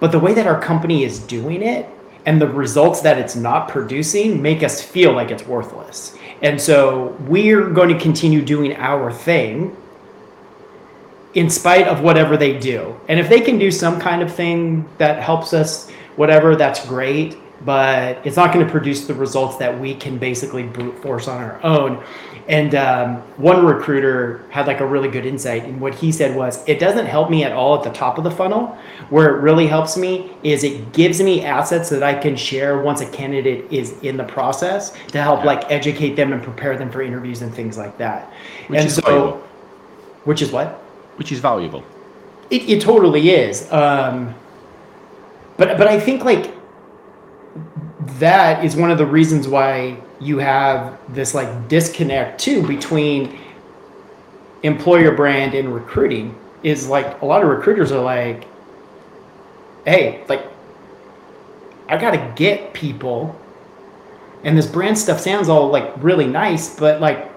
but 0.00 0.12
the 0.12 0.18
way 0.18 0.34
that 0.34 0.46
our 0.46 0.60
company 0.60 1.04
is 1.04 1.18
doing 1.20 1.62
it 1.62 1.88
and 2.26 2.40
the 2.40 2.46
results 2.46 3.00
that 3.00 3.18
it's 3.18 3.34
not 3.34 3.68
producing 3.68 4.40
make 4.40 4.62
us 4.62 4.82
feel 4.82 5.12
like 5.12 5.30
it's 5.30 5.44
worthless. 5.44 6.16
And 6.42 6.60
so 6.60 7.16
we're 7.20 7.70
going 7.70 7.88
to 7.88 7.98
continue 7.98 8.42
doing 8.42 8.74
our 8.76 9.12
thing 9.12 9.76
in 11.34 11.48
spite 11.50 11.88
of 11.88 12.02
whatever 12.02 12.36
they 12.36 12.58
do. 12.58 12.98
And 13.08 13.18
if 13.18 13.28
they 13.28 13.40
can 13.40 13.58
do 13.58 13.70
some 13.70 13.98
kind 14.00 14.22
of 14.22 14.32
thing 14.32 14.88
that 14.98 15.22
helps 15.22 15.52
us, 15.54 15.90
whatever, 16.16 16.56
that's 16.56 16.86
great. 16.86 17.36
But 17.64 18.18
it's 18.26 18.36
not 18.36 18.52
going 18.52 18.66
to 18.66 18.70
produce 18.70 19.06
the 19.06 19.14
results 19.14 19.56
that 19.58 19.78
we 19.78 19.94
can 19.94 20.18
basically 20.18 20.64
brute 20.64 21.00
force 21.00 21.28
on 21.28 21.40
our 21.40 21.62
own. 21.62 22.02
And 22.48 22.74
um, 22.74 23.18
one 23.36 23.64
recruiter 23.64 24.44
had 24.50 24.66
like 24.66 24.80
a 24.80 24.86
really 24.86 25.08
good 25.08 25.24
insight. 25.24 25.62
And 25.62 25.80
what 25.80 25.94
he 25.94 26.10
said 26.10 26.34
was, 26.36 26.66
it 26.68 26.80
doesn't 26.80 27.06
help 27.06 27.30
me 27.30 27.44
at 27.44 27.52
all 27.52 27.76
at 27.78 27.84
the 27.84 27.90
top 27.96 28.18
of 28.18 28.24
the 28.24 28.32
funnel. 28.32 28.76
Where 29.10 29.36
it 29.36 29.42
really 29.42 29.68
helps 29.68 29.96
me 29.96 30.32
is 30.42 30.64
it 30.64 30.92
gives 30.92 31.22
me 31.22 31.44
assets 31.44 31.88
that 31.90 32.02
I 32.02 32.14
can 32.14 32.34
share 32.34 32.82
once 32.82 33.00
a 33.00 33.06
candidate 33.06 33.72
is 33.72 33.92
in 34.02 34.16
the 34.16 34.24
process 34.24 34.92
to 35.12 35.22
help 35.22 35.40
Yeah. 35.40 35.46
like 35.46 35.70
educate 35.70 36.16
them 36.16 36.32
and 36.32 36.42
prepare 36.42 36.76
them 36.76 36.90
for 36.90 37.00
interviews 37.00 37.42
and 37.42 37.54
things 37.54 37.78
like 37.78 37.96
that. 37.98 38.28
Which 38.66 38.80
and 38.80 38.90
so, 38.90 39.02
valuable. 39.02 39.36
which 40.24 40.42
is 40.42 40.50
what? 40.50 40.81
Which 41.16 41.32
is 41.32 41.40
valuable. 41.40 41.84
It, 42.50 42.68
it 42.68 42.82
totally 42.82 43.30
is. 43.30 43.70
Um, 43.72 44.34
but 45.56 45.78
but 45.78 45.86
I 45.86 45.98
think 45.98 46.24
like 46.24 46.54
that 48.18 48.64
is 48.64 48.76
one 48.76 48.90
of 48.90 48.98
the 48.98 49.06
reasons 49.06 49.48
why 49.48 49.96
you 50.20 50.38
have 50.38 50.98
this 51.14 51.34
like 51.34 51.68
disconnect 51.68 52.40
too 52.40 52.66
between 52.66 53.38
employer 54.62 55.14
brand 55.14 55.54
and 55.54 55.74
recruiting 55.74 56.36
is 56.62 56.88
like 56.88 57.20
a 57.22 57.26
lot 57.26 57.42
of 57.42 57.48
recruiters 57.48 57.90
are 57.90 58.02
like 58.02 58.46
hey 59.84 60.24
like 60.28 60.46
i 61.88 61.96
gotta 61.96 62.32
get 62.36 62.72
people 62.72 63.38
and 64.44 64.56
this 64.56 64.66
brand 64.66 64.96
stuff 64.96 65.18
sounds 65.18 65.48
all 65.48 65.68
like 65.68 65.92
really 65.98 66.26
nice 66.26 66.78
but 66.78 67.00
like 67.00 67.28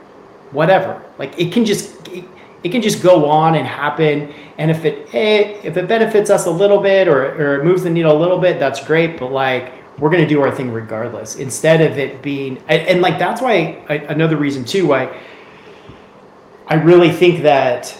whatever 0.51 1.03
like 1.17 1.37
it 1.39 1.51
can 1.51 1.65
just 1.65 2.07
it, 2.09 2.25
it 2.65 2.71
can 2.71 2.81
just 2.81 3.03
go 3.03 3.29
on 3.29 3.53
and 3.53 3.67
happen. 3.67 4.33
And 4.57 4.71
if 4.71 4.83
it 4.85 5.13
eh, 5.13 5.61
if 5.63 5.77
it 5.77 5.87
benefits 5.87 6.29
us 6.29 6.47
a 6.47 6.51
little 6.51 6.79
bit 6.81 7.07
or, 7.07 7.21
or 7.35 7.61
it 7.61 7.63
moves 7.63 7.83
the 7.83 7.89
needle 7.89 8.17
a 8.17 8.19
little 8.19 8.39
bit 8.39 8.59
that's 8.59 8.83
great. 8.83 9.19
But 9.19 9.31
like 9.31 9.71
we're 9.97 10.09
going 10.09 10.23
to 10.23 10.27
do 10.27 10.41
our 10.41 10.51
thing 10.51 10.71
regardless 10.71 11.35
instead 11.35 11.81
of 11.81 11.97
it 11.97 12.21
being 12.21 12.57
and, 12.67 12.81
and 12.87 13.01
like 13.01 13.17
that's 13.17 13.41
why 13.41 13.83
I, 13.87 13.95
another 14.09 14.37
reason 14.37 14.65
too 14.65 14.87
why 14.87 15.21
i 16.67 16.75
really 16.75 17.11
think 17.11 17.43
that 17.43 17.97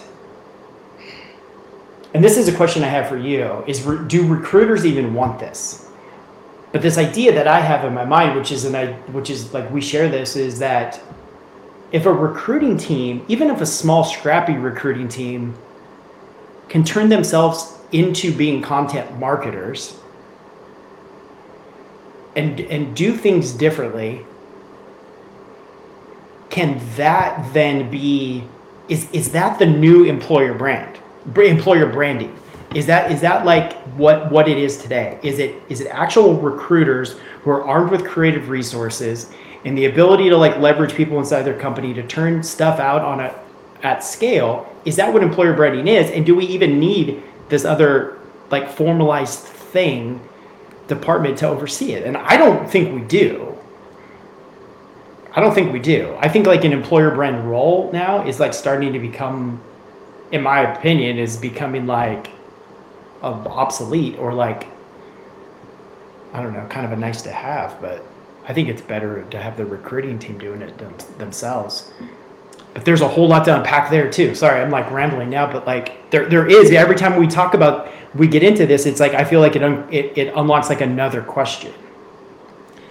and 2.12 2.22
this 2.22 2.36
is 2.36 2.48
a 2.48 2.54
question 2.54 2.84
i 2.84 2.88
have 2.88 3.08
for 3.08 3.16
you 3.16 3.64
is 3.66 3.82
re- 3.82 4.06
do 4.06 4.26
recruiters 4.26 4.84
even 4.84 5.14
want 5.14 5.38
this? 5.38 5.88
But 6.72 6.82
this 6.82 6.98
idea 6.98 7.32
that 7.32 7.48
i 7.48 7.60
have 7.60 7.84
in 7.84 7.94
my 7.94 8.04
mind 8.04 8.36
which 8.36 8.52
is 8.52 8.64
and 8.64 8.76
i 8.76 8.92
which 9.12 9.30
is 9.30 9.54
like 9.54 9.70
we 9.70 9.80
share 9.80 10.08
this 10.08 10.36
is 10.36 10.58
that 10.58 11.00
if 11.92 12.06
a 12.06 12.12
recruiting 12.12 12.76
team 12.76 13.24
even 13.28 13.50
if 13.50 13.60
a 13.60 13.66
small 13.66 14.04
scrappy 14.04 14.54
recruiting 14.54 15.08
team 15.08 15.54
can 16.68 16.84
turn 16.84 17.08
themselves 17.08 17.78
into 17.92 18.34
being 18.36 18.60
content 18.60 19.18
marketers 19.18 19.98
and 22.34 22.60
and 22.60 22.94
do 22.96 23.16
things 23.16 23.52
differently 23.52 24.24
can 26.50 26.80
that 26.96 27.52
then 27.52 27.90
be 27.90 28.44
is 28.88 29.10
is 29.12 29.32
that 29.32 29.58
the 29.58 29.66
new 29.66 30.04
employer 30.04 30.54
brand 30.54 30.98
Br- 31.26 31.42
employer 31.42 31.86
branding? 31.86 32.36
Is 32.74 32.86
that 32.86 33.10
is 33.10 33.20
that 33.22 33.44
like 33.44 33.74
what 33.96 34.30
what 34.30 34.48
it 34.48 34.58
is 34.58 34.76
today? 34.76 35.18
Is 35.22 35.38
it 35.38 35.54
is 35.68 35.80
it 35.80 35.88
actual 35.88 36.34
recruiters 36.34 37.18
who 37.42 37.50
are 37.50 37.64
armed 37.64 37.90
with 37.90 38.06
creative 38.06 38.48
resources 38.48 39.30
and 39.66 39.76
the 39.76 39.86
ability 39.86 40.28
to 40.30 40.36
like 40.36 40.56
leverage 40.58 40.94
people 40.94 41.18
inside 41.18 41.42
their 41.42 41.58
company 41.58 41.92
to 41.92 42.02
turn 42.04 42.42
stuff 42.42 42.78
out 42.78 43.02
on 43.02 43.18
a 43.18 43.34
at 43.82 44.02
scale 44.02 44.72
is 44.84 44.96
that 44.96 45.12
what 45.12 45.22
employer 45.22 45.52
branding 45.52 45.88
is? 45.88 46.10
And 46.12 46.24
do 46.24 46.34
we 46.36 46.46
even 46.46 46.78
need 46.78 47.22
this 47.48 47.64
other 47.64 48.18
like 48.50 48.70
formalized 48.70 49.40
thing 49.40 50.20
department 50.86 51.36
to 51.38 51.48
oversee 51.48 51.92
it? 51.92 52.06
And 52.06 52.16
i 52.16 52.36
don't 52.36 52.70
think 52.70 52.94
we 52.94 53.02
do. 53.06 53.58
I 55.34 55.40
don't 55.40 55.52
think 55.52 55.72
we 55.72 55.80
do. 55.80 56.16
I 56.20 56.28
think 56.28 56.46
like 56.46 56.64
an 56.64 56.72
employer 56.72 57.10
brand 57.10 57.50
role 57.50 57.90
now 57.92 58.24
is 58.24 58.40
like 58.40 58.54
starting 58.54 58.92
to 58.92 59.00
become 59.00 59.60
in 60.30 60.42
my 60.42 60.60
opinion 60.60 61.18
is 61.18 61.36
becoming 61.36 61.86
like 61.86 62.30
obsolete 63.22 64.16
or 64.18 64.32
like 64.32 64.68
i 66.32 66.40
don't 66.42 66.52
know 66.52 66.64
kind 66.68 66.84
of 66.86 66.92
a 66.92 66.96
nice 66.96 67.22
to 67.22 67.32
have 67.32 67.80
but 67.80 68.04
i 68.46 68.52
think 68.52 68.68
it's 68.68 68.82
better 68.82 69.24
to 69.30 69.38
have 69.38 69.56
the 69.56 69.64
recruiting 69.66 70.18
team 70.18 70.38
doing 70.38 70.62
it 70.62 70.76
them, 70.78 70.94
themselves 71.18 71.92
but 72.74 72.84
there's 72.84 73.00
a 73.00 73.08
whole 73.08 73.28
lot 73.28 73.44
to 73.44 73.56
unpack 73.56 73.90
there 73.90 74.10
too 74.10 74.34
sorry 74.34 74.60
i'm 74.60 74.70
like 74.70 74.90
rambling 74.90 75.30
now 75.30 75.50
but 75.50 75.66
like 75.66 76.10
there, 76.10 76.26
there 76.28 76.46
is 76.46 76.70
every 76.72 76.96
time 76.96 77.16
we 77.18 77.26
talk 77.26 77.54
about 77.54 77.88
we 78.14 78.26
get 78.26 78.42
into 78.42 78.66
this 78.66 78.86
it's 78.86 79.00
like 79.00 79.14
i 79.14 79.24
feel 79.24 79.40
like 79.40 79.56
it, 79.56 79.62
un, 79.62 79.86
it, 79.92 80.16
it 80.16 80.34
unlocks 80.36 80.68
like 80.68 80.80
another 80.80 81.22
question 81.22 81.72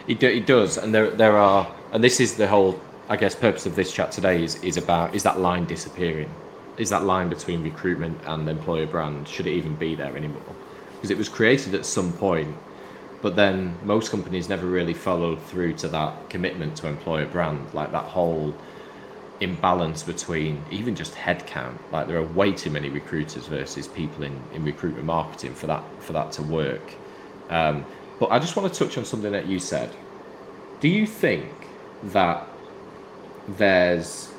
It, 0.08 0.22
it 0.22 0.46
does, 0.46 0.78
and 0.78 0.94
there 0.94 1.10
there 1.10 1.38
are, 1.38 1.66
and 1.92 2.04
this 2.04 2.20
is 2.20 2.36
the 2.36 2.48
whole, 2.48 2.80
I 3.10 3.16
guess, 3.18 3.34
purpose 3.36 3.66
of 3.66 3.76
this 3.76 3.92
chat 3.92 4.12
today 4.12 4.44
is 4.44 4.56
is 4.64 4.78
about 4.78 5.16
is 5.16 5.24
that 5.24 5.40
line 5.40 5.66
disappearing? 5.66 6.30
Is 6.78 6.90
that 6.90 7.04
line 7.04 7.30
between 7.30 7.64
recruitment 7.64 8.20
and 8.28 8.48
employer 8.48 8.86
brand 8.86 9.28
should 9.28 9.48
it 9.48 9.54
even 9.54 9.76
be 9.76 9.96
there 9.96 10.16
anymore? 10.16 10.54
Because 10.94 11.10
it 11.10 11.18
was 11.18 11.28
created 11.30 11.74
at 11.74 11.86
some 11.86 12.14
point, 12.14 12.56
but 13.26 13.36
then 13.36 13.76
most 13.84 14.12
companies 14.12 14.50
never 14.50 14.68
really 14.68 14.94
followed 14.94 15.42
through 15.46 15.74
to 15.74 15.88
that 15.88 16.30
commitment 16.30 16.76
to 16.76 16.88
employer 16.88 17.26
brand, 17.26 17.74
like 17.74 17.92
that 17.92 18.04
whole 18.04 18.54
imbalance 19.40 20.04
between 20.04 20.64
even 20.70 20.96
just 20.96 21.16
headcount. 21.16 21.76
Like 21.92 22.06
there 22.06 22.18
are 22.18 22.24
way 22.24 22.52
too 22.52 22.70
many 22.70 22.88
recruiters 22.88 23.48
versus 23.48 23.88
people 23.88 24.26
in, 24.26 24.40
in 24.54 24.64
recruitment 24.64 25.06
marketing 25.06 25.56
for 25.56 25.66
that 25.66 25.84
for 26.04 26.14
that 26.14 26.34
to 26.34 26.44
work. 26.44 26.94
Um, 27.50 27.84
but 28.20 28.30
I 28.30 28.38
just 28.38 28.56
want 28.56 28.72
to 28.72 28.80
touch 28.80 28.96
on 28.96 29.06
something 29.06 29.32
that 29.32 29.48
you 29.48 29.58
said. 29.58 29.90
Do 30.80 30.88
you 30.88 31.08
think 31.08 31.52
that 32.04 32.48
there's 33.48 34.32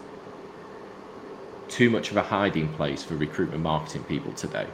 too 1.69 1.91
much 1.91 2.13
of 2.13 2.19
a 2.19 2.23
hiding 2.23 2.73
place 2.75 3.03
for 3.03 3.17
recruitment 3.17 3.65
marketing 3.65 4.05
people 4.05 4.33
today 4.35 4.69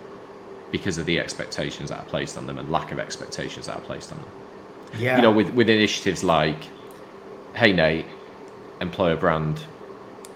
because 0.73 0.99
of 0.99 1.07
the 1.07 1.21
expectations 1.21 1.91
that 1.91 2.01
are 2.01 2.07
placed 2.07 2.39
on 2.39 2.47
them 2.47 2.59
and 2.59 2.71
lack 2.71 2.93
of 2.93 3.01
expectations 3.01 3.67
that 3.69 3.77
are 3.79 3.83
placed 3.83 4.13
on 4.13 4.21
them? 4.23 4.33
yeah 4.93 5.17
You 5.17 5.23
know, 5.23 5.33
with, 5.33 5.51
with 5.51 5.71
initiatives 5.71 6.25
like, 6.25 6.73
hey, 7.57 7.73
Nate, 7.73 8.09
employer 8.81 9.17
brand 9.17 9.67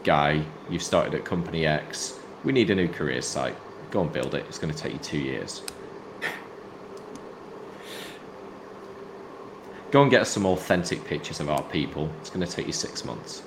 guy, 0.05 0.47
you've 0.69 0.83
started 0.85 1.15
at 1.15 1.25
company 1.25 1.67
X, 1.67 2.21
we 2.45 2.53
need 2.53 2.71
a 2.71 2.77
new 2.77 2.89
career 2.89 3.23
site. 3.23 3.59
Go 3.91 4.03
and 4.03 4.13
build 4.13 4.35
it. 4.35 4.47
It's 4.49 4.59
going 4.59 4.73
to 4.75 4.79
take 4.79 4.95
you 4.95 5.01
two 5.01 5.19
years. 5.19 5.65
Go 9.91 10.03
and 10.03 10.11
get 10.11 10.23
us 10.23 10.31
some 10.31 10.47
authentic 10.47 11.05
pictures 11.05 11.41
of 11.41 11.51
our 11.51 11.65
people. 11.65 12.19
It's 12.21 12.31
going 12.31 12.47
to 12.47 12.53
take 12.53 12.67
you 12.67 12.73
six 12.75 13.05
months. 13.05 13.45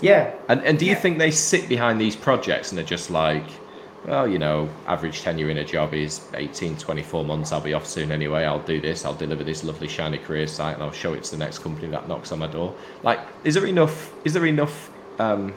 yeah 0.00 0.34
And, 0.48 0.62
and 0.64 0.78
do 0.78 0.86
you 0.86 0.94
Yeah. 0.94 0.96
think 0.96 1.18
they 1.18 1.30
sit 1.32 1.68
behind 1.68 2.00
these 2.00 2.16
projects 2.16 2.70
and 2.72 2.78
they're 2.78 2.84
just 2.84 3.10
like, 3.10 3.61
well, 4.04 4.26
you 4.28 4.38
know, 4.38 4.68
average 4.86 5.22
tenure 5.22 5.50
in 5.50 5.58
a 5.58 5.64
job 5.64 5.94
is 5.94 6.22
18, 6.34 6.76
24 6.76 7.24
months. 7.24 7.52
I'll 7.52 7.60
be 7.60 7.72
off 7.72 7.86
soon 7.86 8.10
anyway. 8.10 8.44
I'll 8.44 8.62
do 8.62 8.80
this. 8.80 9.04
I'll 9.04 9.14
deliver 9.14 9.44
this 9.44 9.62
lovely 9.62 9.88
shiny 9.88 10.18
career 10.18 10.46
site 10.46 10.74
and 10.74 10.82
I'll 10.82 10.90
show 10.90 11.14
it 11.14 11.22
to 11.24 11.30
the 11.30 11.36
next 11.36 11.58
company 11.60 11.88
that 11.88 12.08
knocks 12.08 12.32
on 12.32 12.40
my 12.40 12.48
door. 12.48 12.74
Like, 13.02 13.20
is 13.44 13.54
there 13.54 13.66
enough, 13.66 14.12
is 14.24 14.32
there 14.32 14.46
enough 14.46 14.90
um, 15.18 15.54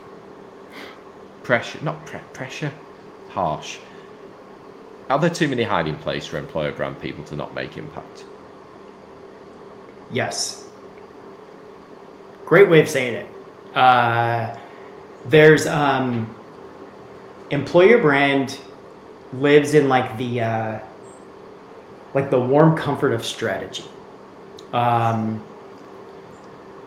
pressure, 1.43 1.79
not 1.81 2.05
pre- 2.05 2.19
pressure, 2.33 2.71
harsh. 3.29 3.77
Are 5.09 5.19
there 5.19 5.29
too 5.29 5.47
many 5.47 5.63
hiding 5.63 5.95
places 5.97 6.27
for 6.27 6.37
employer 6.37 6.71
brand 6.71 6.99
people 6.99 7.23
to 7.25 7.35
not 7.35 7.53
make 7.53 7.77
impact? 7.77 8.25
Yes. 10.11 10.67
Great 12.45 12.69
way 12.69 12.81
of 12.81 12.89
saying 12.89 13.13
it. 13.13 13.27
Uh, 13.75 14.57
there's 15.25 15.67
um, 15.67 16.33
employer 17.51 17.99
brand 18.01 18.59
lives 19.33 19.73
in 19.73 19.87
like 19.89 20.17
the 20.17 20.41
uh, 20.41 20.79
like 22.13 22.29
the 22.29 22.39
warm 22.39 22.75
comfort 22.77 23.11
of 23.13 23.25
strategy. 23.25 23.83
Um, 24.73 25.43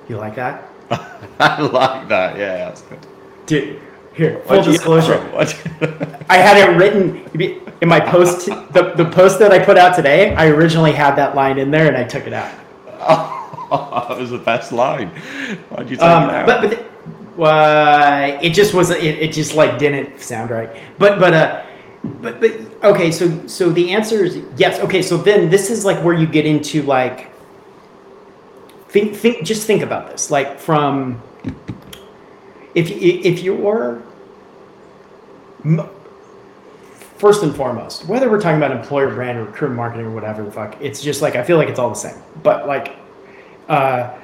you 0.09 0.17
like 0.17 0.35
that? 0.37 0.65
I 1.39 1.61
like 1.61 2.09
that. 2.09 2.37
Yeah, 2.37 2.57
that's 2.69 2.83
good. 2.83 2.99
Dude, 3.47 3.81
here, 4.15 4.41
full 4.41 4.57
What'd 4.59 4.67
you- 4.67 4.73
disclosure. 4.73 5.19
What'd- 5.31 6.27
I 6.31 6.37
had 6.39 6.57
it 6.59 6.77
written 6.77 7.25
in 7.81 7.89
my 7.89 8.01
post. 8.01 8.47
The, 8.47 8.93
the 8.97 9.05
post 9.07 9.39
that 9.39 9.53
I 9.53 9.59
put 9.65 9.79
out 9.79 9.95
today, 9.95 10.35
I 10.35 10.49
originally 10.49 10.93
had 10.93 11.15
that 11.17 11.35
line 11.35 11.59
in 11.59 11.71
there 11.71 11.87
and 11.89 11.97
I 11.97 12.05
took 12.05 12.27
it 12.27 12.33
out. 12.33 12.55
Oh, 13.71 14.07
that 14.09 14.19
was 14.19 14.31
the 14.31 14.39
best 14.39 14.73
line. 14.73 15.09
Why'd 15.69 15.91
you 15.91 15.97
take 15.97 16.03
Um, 16.03 16.31
it 16.31 16.35
out? 16.37 16.47
but 16.47 16.71
but 16.71 16.98
uh, 17.39 18.39
it 18.43 18.51
just 18.51 18.75
was 18.75 18.91
it, 18.91 19.03
it 19.03 19.33
just 19.33 19.55
like 19.55 19.79
didn't 19.79 20.21
sound 20.21 20.51
right. 20.51 20.71
But 20.99 21.19
but 21.19 21.35
uh, 21.35 21.67
but 22.21 22.41
but 22.41 22.53
okay. 22.85 23.11
So 23.11 23.47
so 23.47 23.71
the 23.71 23.91
answer 23.91 24.25
is 24.25 24.41
yes. 24.57 24.81
Okay. 24.81 25.03
So 25.03 25.17
then 25.17 25.51
this 25.51 25.71
is 25.71 25.85
like 25.85 26.03
where 26.05 26.15
you 26.15 26.27
get 26.27 26.47
into 26.47 26.83
like 26.83 27.31
think 28.89 29.15
think 29.15 29.45
just 29.45 29.67
think 29.67 29.83
about 29.83 30.11
this. 30.11 30.31
Like 30.31 30.59
from 30.59 31.23
if 32.75 32.91
if 32.91 33.43
you're 33.43 34.03
first 37.19 37.43
and 37.43 37.55
foremost, 37.55 38.07
whether 38.07 38.31
we're 38.31 38.41
talking 38.41 38.59
about 38.59 38.71
employer 38.71 39.13
brand 39.15 39.39
or 39.39 39.45
recruitment 39.45 39.77
marketing 39.77 40.07
or 40.07 40.11
whatever 40.11 40.45
the 40.45 40.51
fuck, 40.51 40.77
it's 40.81 41.03
just 41.03 41.21
like 41.21 41.37
I 41.37 41.43
feel 41.43 41.57
like 41.57 41.69
it's 41.69 41.79
all 41.79 41.91
the 41.91 41.97
same. 41.97 42.17
But 42.43 42.67
like, 42.67 42.97
uh, 43.69 44.18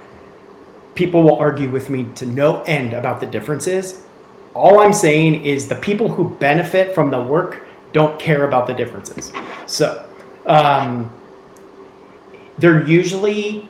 people 0.94 1.22
will 1.22 1.36
argue 1.36 1.68
with 1.70 1.90
me 1.90 2.04
to 2.14 2.26
no 2.26 2.62
end 2.62 2.92
about 2.92 3.20
the 3.20 3.26
differences. 3.26 4.02
All 4.54 4.80
I'm 4.80 4.92
saying 4.92 5.44
is 5.44 5.68
the 5.68 5.76
people 5.76 6.08
who 6.08 6.30
benefit 6.36 6.94
from 6.94 7.10
the 7.10 7.20
work 7.20 7.66
don't 7.92 8.18
care 8.18 8.46
about 8.46 8.66
the 8.66 8.74
differences. 8.74 9.32
So, 9.66 10.08
um, 10.46 11.12
they're 12.58 12.86
usually 12.86 13.68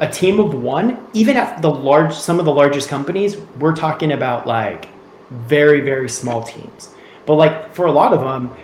a 0.00 0.10
team 0.10 0.40
of 0.40 0.54
one. 0.54 1.06
Even 1.12 1.36
at 1.36 1.60
the 1.60 1.70
large, 1.70 2.14
some 2.14 2.38
of 2.38 2.44
the 2.44 2.52
largest 2.52 2.88
companies, 2.88 3.36
we're 3.58 3.76
talking 3.76 4.12
about 4.12 4.46
like 4.46 4.88
very, 5.30 5.80
very 5.80 6.08
small 6.08 6.42
teams. 6.42 6.90
But 7.26 7.34
like 7.34 7.74
for 7.74 7.86
a 7.86 7.92
lot 7.92 8.12
of 8.12 8.20
them, 8.20 8.54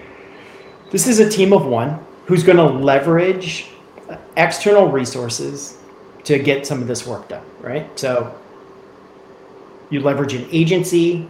this 0.90 1.06
is 1.06 1.20
a 1.20 1.28
team 1.28 1.52
of 1.52 1.66
one 1.66 1.98
who's 2.26 2.42
going 2.42 2.56
to 2.56 2.64
leverage 2.64 3.68
external 4.36 4.88
resources 4.88 5.77
to 6.28 6.38
get 6.38 6.66
some 6.66 6.82
of 6.82 6.86
this 6.86 7.06
work 7.06 7.26
done, 7.28 7.44
right? 7.62 7.98
So 7.98 8.34
you 9.88 10.00
leverage 10.00 10.34
an 10.34 10.46
agency 10.52 11.26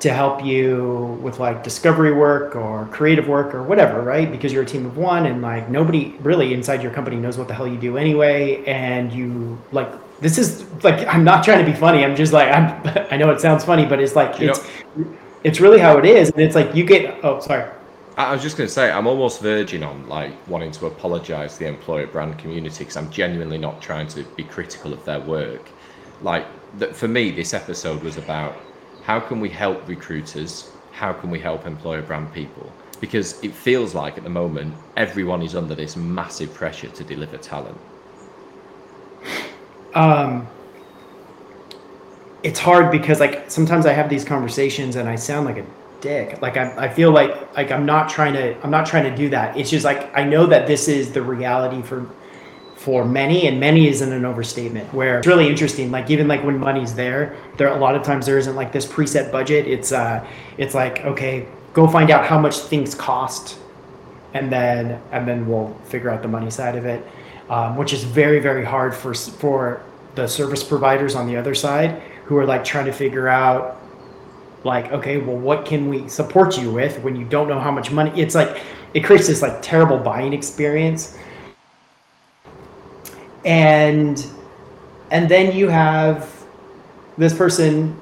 to 0.00 0.10
help 0.10 0.42
you 0.42 1.18
with 1.20 1.38
like 1.38 1.62
discovery 1.62 2.14
work 2.14 2.56
or 2.56 2.86
creative 2.86 3.28
work 3.28 3.54
or 3.54 3.62
whatever, 3.62 4.00
right? 4.00 4.30
Because 4.30 4.54
you're 4.54 4.62
a 4.62 4.66
team 4.66 4.86
of 4.86 4.96
one 4.96 5.26
and 5.26 5.42
like 5.42 5.68
nobody 5.68 6.14
really 6.20 6.54
inside 6.54 6.82
your 6.82 6.92
company 6.92 7.16
knows 7.16 7.36
what 7.36 7.46
the 7.46 7.52
hell 7.52 7.68
you 7.68 7.76
do 7.76 7.98
anyway. 7.98 8.64
And 8.64 9.12
you 9.12 9.58
like, 9.70 9.92
this 10.20 10.38
is 10.38 10.64
like, 10.82 11.06
I'm 11.06 11.22
not 11.22 11.44
trying 11.44 11.62
to 11.62 11.70
be 11.70 11.76
funny. 11.76 12.06
I'm 12.06 12.16
just 12.16 12.32
like, 12.32 12.50
I'm, 12.50 13.06
I 13.10 13.18
know 13.18 13.30
it 13.32 13.38
sounds 13.38 13.64
funny, 13.64 13.84
but 13.84 14.00
it's 14.00 14.16
like, 14.16 14.40
you 14.40 14.48
it's, 14.48 14.62
know, 14.96 15.14
it's 15.44 15.60
really 15.60 15.78
how 15.78 15.98
it 15.98 16.06
is. 16.06 16.30
And 16.30 16.40
it's 16.40 16.54
like, 16.54 16.74
you 16.74 16.86
get, 16.86 17.22
oh, 17.22 17.40
sorry. 17.40 17.70
I 18.18 18.32
was 18.32 18.42
just 18.42 18.56
going 18.56 18.66
to 18.66 18.74
say, 18.74 18.90
I'm 18.90 19.06
almost 19.06 19.40
verging 19.40 19.84
on 19.84 20.08
like 20.08 20.32
wanting 20.48 20.72
to 20.72 20.86
apologise 20.86 21.52
to 21.52 21.58
the 21.60 21.66
employer 21.68 22.08
brand 22.08 22.36
community 22.36 22.80
because 22.80 22.96
I'm 22.96 23.12
genuinely 23.12 23.58
not 23.58 23.80
trying 23.80 24.08
to 24.08 24.24
be 24.24 24.42
critical 24.42 24.92
of 24.92 25.04
their 25.04 25.20
work. 25.20 25.70
Like, 26.20 26.44
that 26.78 26.96
for 26.96 27.06
me, 27.06 27.30
this 27.30 27.54
episode 27.54 28.02
was 28.02 28.16
about 28.16 28.56
how 29.04 29.20
can 29.20 29.38
we 29.38 29.48
help 29.48 29.86
recruiters? 29.86 30.72
How 30.90 31.12
can 31.12 31.30
we 31.30 31.38
help 31.38 31.64
employer 31.64 32.02
brand 32.02 32.34
people? 32.34 32.72
Because 33.00 33.40
it 33.44 33.54
feels 33.54 33.94
like 33.94 34.18
at 34.18 34.24
the 34.24 34.30
moment 34.30 34.74
everyone 34.96 35.40
is 35.40 35.54
under 35.54 35.76
this 35.76 35.94
massive 35.94 36.52
pressure 36.52 36.88
to 36.88 37.04
deliver 37.04 37.38
talent. 37.38 37.78
Um, 39.94 40.48
it's 42.42 42.58
hard 42.58 42.90
because 42.90 43.20
like 43.20 43.48
sometimes 43.48 43.86
I 43.86 43.92
have 43.92 44.10
these 44.10 44.24
conversations 44.24 44.96
and 44.96 45.08
I 45.08 45.14
sound 45.14 45.46
like 45.46 45.58
a 45.58 45.66
dick. 46.00 46.40
Like 46.40 46.56
I, 46.56 46.86
I 46.86 46.88
feel 46.88 47.10
like 47.10 47.56
like 47.56 47.70
I'm 47.70 47.86
not 47.86 48.08
trying 48.08 48.34
to 48.34 48.60
I'm 48.62 48.70
not 48.70 48.86
trying 48.86 49.04
to 49.04 49.16
do 49.16 49.28
that. 49.30 49.56
It's 49.56 49.70
just 49.70 49.84
like 49.84 50.16
I 50.16 50.24
know 50.24 50.46
that 50.46 50.66
this 50.66 50.88
is 50.88 51.12
the 51.12 51.22
reality 51.22 51.82
for 51.82 52.06
for 52.78 53.04
many 53.04 53.48
and 53.48 53.58
many 53.58 53.88
isn't 53.88 54.12
an 54.12 54.24
overstatement 54.24 54.94
where 54.94 55.18
it's 55.18 55.26
really 55.26 55.48
interesting 55.48 55.90
like 55.90 56.08
even 56.10 56.28
like 56.28 56.44
when 56.44 56.56
money's 56.56 56.94
there 56.94 57.36
there 57.56 57.66
a 57.68 57.76
lot 57.76 57.96
of 57.96 58.04
times 58.04 58.24
there 58.24 58.38
isn't 58.38 58.54
like 58.54 58.70
this 58.70 58.86
preset 58.86 59.32
budget 59.32 59.66
it's 59.66 59.90
uh 59.90 60.24
it's 60.58 60.76
like 60.76 61.04
okay 61.04 61.48
go 61.72 61.88
find 61.88 62.08
out 62.08 62.24
how 62.24 62.38
much 62.38 62.56
things 62.60 62.94
cost 62.94 63.58
and 64.32 64.50
then 64.52 65.02
and 65.10 65.26
then 65.26 65.44
we'll 65.48 65.74
figure 65.86 66.08
out 66.08 66.22
the 66.22 66.28
money 66.28 66.50
side 66.50 66.76
of 66.76 66.86
it 66.86 67.04
um, 67.50 67.76
which 67.76 67.92
is 67.92 68.04
very 68.04 68.38
very 68.38 68.64
hard 68.64 68.94
for 68.94 69.12
for 69.12 69.82
the 70.14 70.28
service 70.28 70.62
providers 70.62 71.16
on 71.16 71.26
the 71.26 71.36
other 71.36 71.56
side 71.56 72.00
who 72.26 72.36
are 72.36 72.46
like 72.46 72.64
trying 72.64 72.86
to 72.86 72.92
figure 72.92 73.26
out 73.26 73.77
like 74.64 74.90
okay 74.92 75.18
well 75.18 75.36
what 75.36 75.64
can 75.64 75.88
we 75.88 76.08
support 76.08 76.58
you 76.58 76.70
with 76.72 76.98
when 77.00 77.14
you 77.14 77.24
don't 77.24 77.48
know 77.48 77.60
how 77.60 77.70
much 77.70 77.90
money? 77.90 78.12
It's 78.20 78.34
like 78.34 78.62
it 78.94 79.00
creates 79.00 79.26
this 79.26 79.42
like 79.42 79.62
terrible 79.62 79.98
buying 79.98 80.32
experience. 80.32 81.16
And 83.44 84.24
and 85.10 85.28
then 85.28 85.56
you 85.56 85.68
have 85.68 86.32
this 87.16 87.34
person 87.34 87.98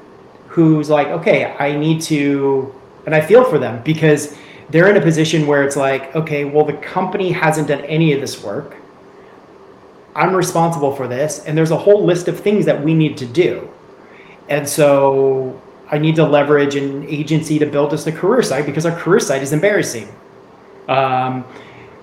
who's 0.49 0.91
like 0.91 1.07
okay 1.09 1.55
i 1.59 1.77
need 1.77 2.01
to 2.01 2.75
and 3.05 3.15
i 3.15 3.21
feel 3.21 3.45
for 3.45 3.59
them 3.59 3.83
because 3.83 4.37
they're 4.71 4.89
in 4.89 4.97
a 4.97 5.01
position 5.01 5.47
where 5.47 5.63
it's 5.63 5.77
like 5.77 6.15
okay 6.17 6.45
well 6.45 6.65
the 6.65 6.73
company 6.75 7.31
hasn't 7.31 7.69
done 7.69 7.83
any 7.83 8.13
of 8.13 8.21
this 8.21 8.43
work. 8.43 8.77
I'm 10.17 10.35
responsible 10.35 10.97
for 10.97 11.07
this. 11.07 11.45
And 11.45 11.57
there's 11.57 11.71
a 11.71 11.77
whole 11.77 12.03
list 12.03 12.27
of 12.27 12.41
things 12.41 12.65
that 12.65 12.83
we 12.83 12.95
need 12.95 13.19
to 13.19 13.27
do. 13.27 13.69
And 14.49 14.67
so 14.67 15.61
I 15.89 15.99
need 15.99 16.17
to 16.17 16.25
leverage 16.25 16.75
an 16.75 17.05
agency 17.09 17.59
to 17.59 17.67
build 17.67 17.93
us 17.93 18.07
a 18.07 18.13
career 18.13 18.43
site 18.43 18.67
because 18.67 18.87
our 18.87 18.99
career 18.99 19.21
site 19.21 19.43
is 19.43 19.53
embarrassing. 19.53 20.09
Um, 20.89 21.45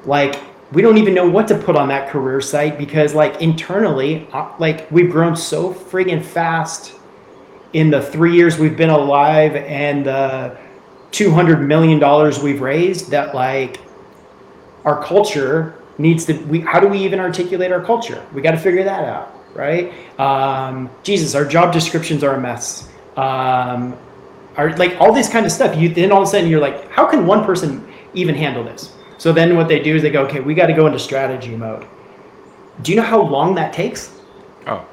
like 0.05 0.39
we 0.71 0.81
don't 0.81 0.97
even 0.97 1.13
know 1.13 1.29
what 1.29 1.47
to 1.49 1.57
put 1.57 1.75
on 1.75 1.89
that 1.89 2.09
career 2.09 2.41
site 2.41 2.77
because 2.77 3.13
like 3.13 3.41
internally, 3.41 4.27
uh, 4.31 4.51
like 4.57 4.89
we've 4.91 5.11
grown 5.11 5.35
so 5.35 5.73
friggin' 5.73 6.23
fast 6.23 6.95
in 7.73 7.89
the 7.89 8.01
three 8.01 8.35
years 8.35 8.57
we've 8.57 8.77
been 8.77 8.89
alive 8.89 9.55
and 9.55 10.05
the 10.05 10.57
two 11.11 11.31
hundred 11.31 11.61
million 11.61 11.99
dollars 11.99 12.39
we've 12.39 12.61
raised 12.61 13.09
that 13.09 13.35
like 13.35 13.79
our 14.85 15.03
culture 15.03 15.81
needs 15.97 16.25
to. 16.25 16.33
We 16.45 16.61
how 16.61 16.79
do 16.79 16.87
we 16.87 16.99
even 16.99 17.19
articulate 17.19 17.71
our 17.71 17.83
culture? 17.83 18.25
We 18.33 18.41
got 18.41 18.51
to 18.51 18.57
figure 18.57 18.83
that 18.83 19.03
out, 19.03 19.37
right? 19.53 19.91
Um, 20.19 20.89
Jesus, 21.03 21.35
our 21.35 21.45
job 21.45 21.73
descriptions 21.73 22.23
are 22.23 22.35
a 22.35 22.39
mess 22.39 22.92
um, 23.17 23.97
are 24.55 24.75
like 24.77 24.99
all 24.99 25.13
this 25.13 25.29
kind 25.29 25.45
of 25.45 25.51
stuff. 25.51 25.75
You 25.75 25.89
then 25.89 26.11
all 26.11 26.21
of 26.21 26.27
a 26.27 26.31
sudden 26.31 26.49
you're 26.49 26.61
like, 26.61 26.89
how 26.91 27.05
can 27.05 27.25
one 27.25 27.43
person 27.43 27.87
even 28.13 28.35
handle 28.35 28.63
this? 28.63 28.93
So 29.17 29.31
then 29.31 29.55
what 29.55 29.67
they 29.67 29.81
do 29.81 29.95
is 29.95 30.01
they 30.01 30.09
go, 30.09 30.25
okay, 30.25 30.39
we 30.39 30.53
got 30.53 30.67
to 30.67 30.73
go 30.73 30.87
into 30.87 30.99
strategy 30.99 31.55
mode. 31.55 31.85
Do 32.81 32.91
you 32.91 32.97
know 32.97 33.03
how 33.03 33.21
long 33.21 33.55
that 33.55 33.71
takes? 33.73 34.19
Oh, 34.67 34.85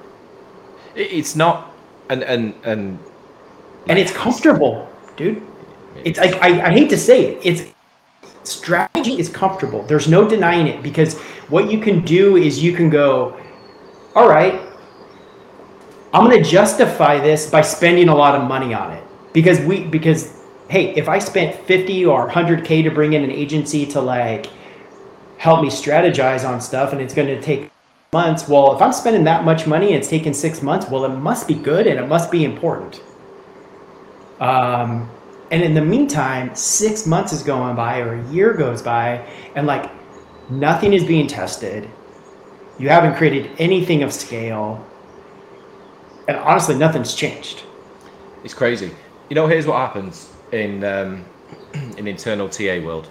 it's 0.94 1.34
not, 1.34 1.72
and 2.08 2.22
and 2.22 2.54
and 2.64 2.98
and 3.88 3.98
it's 3.98 4.12
comfortable, 4.12 4.88
dude. 5.16 5.42
It's 6.04 6.18
like 6.18 6.34
I, 6.42 6.68
I 6.68 6.70
hate 6.70 6.90
to 6.90 6.98
say 6.98 7.34
it, 7.34 7.40
it's 7.44 7.72
strategy 8.44 9.18
is 9.18 9.28
comfortable. 9.28 9.82
There's 9.82 10.08
no 10.08 10.28
denying 10.28 10.66
it 10.66 10.82
because 10.82 11.18
what 11.48 11.70
you 11.70 11.80
can 11.80 12.04
do 12.04 12.36
is 12.36 12.62
you 12.62 12.72
can 12.72 12.90
go, 12.90 13.38
all 14.14 14.28
right, 14.28 14.60
I'm 16.12 16.28
going 16.28 16.42
to 16.42 16.48
justify 16.48 17.20
this 17.20 17.48
by 17.48 17.60
spending 17.60 18.08
a 18.08 18.14
lot 18.14 18.34
of 18.34 18.48
money 18.48 18.74
on 18.74 18.92
it 18.92 19.04
because 19.32 19.60
we 19.60 19.84
because 19.84 20.36
hey, 20.68 20.94
if 20.94 21.08
I 21.08 21.18
spent 21.18 21.54
50 21.66 22.06
or 22.06 22.28
100k 22.28 22.84
to 22.84 22.90
bring 22.90 23.12
in 23.12 23.24
an 23.24 23.30
agency 23.30 23.86
to 23.86 24.00
like 24.00 24.46
help 25.38 25.62
me 25.62 25.68
strategize 25.68 26.48
on 26.48 26.60
stuff 26.60 26.92
and 26.92 27.00
it's 27.00 27.14
going 27.14 27.28
to 27.28 27.40
take 27.40 27.70
months, 28.12 28.48
well, 28.48 28.74
if 28.74 28.82
I'm 28.82 28.92
spending 28.92 29.24
that 29.24 29.44
much 29.44 29.66
money 29.66 29.88
and 29.88 29.96
it's 29.96 30.08
taking 30.08 30.34
6 30.34 30.62
months, 30.62 30.88
well, 30.88 31.04
it 31.04 31.16
must 31.16 31.46
be 31.46 31.54
good 31.54 31.86
and 31.86 31.98
it 31.98 32.08
must 32.08 32.30
be 32.30 32.44
important. 32.44 33.02
Um 34.40 35.08
and 35.52 35.62
in 35.62 35.74
the 35.74 35.82
meantime, 35.82 36.54
6 36.54 37.06
months 37.06 37.32
is 37.32 37.42
going 37.42 37.76
by 37.76 38.00
or 38.00 38.14
a 38.14 38.32
year 38.32 38.52
goes 38.54 38.82
by 38.82 39.24
and 39.54 39.66
like 39.66 39.90
nothing 40.50 40.92
is 40.92 41.04
being 41.04 41.28
tested. 41.28 41.88
You 42.80 42.88
haven't 42.88 43.14
created 43.14 43.50
anything 43.58 44.02
of 44.02 44.12
scale 44.12 44.84
and 46.30 46.38
honestly, 46.38 46.76
nothing's 46.76 47.12
changed. 47.12 47.64
It's 48.44 48.54
crazy. 48.54 48.92
You 49.28 49.34
know, 49.34 49.48
here's 49.48 49.66
what 49.66 49.78
happens 49.78 50.32
in 50.52 50.84
um, 50.84 51.24
in 51.98 52.06
internal 52.06 52.48
TA 52.48 52.78
world. 52.84 53.10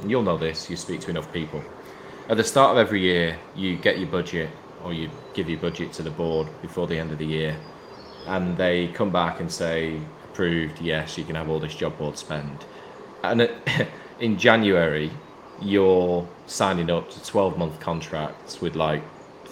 And 0.00 0.10
you'll 0.10 0.22
know 0.22 0.38
this. 0.38 0.70
You 0.70 0.76
speak 0.76 1.00
to 1.02 1.10
enough 1.10 1.30
people. 1.30 1.62
At 2.30 2.38
the 2.38 2.44
start 2.44 2.72
of 2.72 2.78
every 2.78 3.02
year, 3.02 3.38
you 3.54 3.76
get 3.76 3.98
your 3.98 4.08
budget, 4.08 4.48
or 4.82 4.94
you 4.94 5.10
give 5.34 5.50
your 5.50 5.60
budget 5.60 5.92
to 5.94 6.02
the 6.02 6.10
board 6.10 6.48
before 6.62 6.86
the 6.86 6.98
end 6.98 7.12
of 7.12 7.18
the 7.18 7.26
year, 7.26 7.54
and 8.26 8.56
they 8.56 8.88
come 8.88 9.10
back 9.10 9.40
and 9.40 9.52
say, 9.52 10.00
"Approved. 10.24 10.80
Yes, 10.80 11.18
you 11.18 11.24
can 11.24 11.34
have 11.34 11.50
all 11.50 11.60
this 11.60 11.74
job 11.74 11.98
board 11.98 12.16
spend." 12.16 12.64
And 13.22 13.50
in 14.20 14.38
January, 14.38 15.10
you're 15.60 16.26
signing 16.46 16.90
up 16.90 17.10
to 17.10 17.22
12 17.26 17.58
month 17.58 17.78
contracts 17.78 18.62
with 18.62 18.74
like 18.74 19.02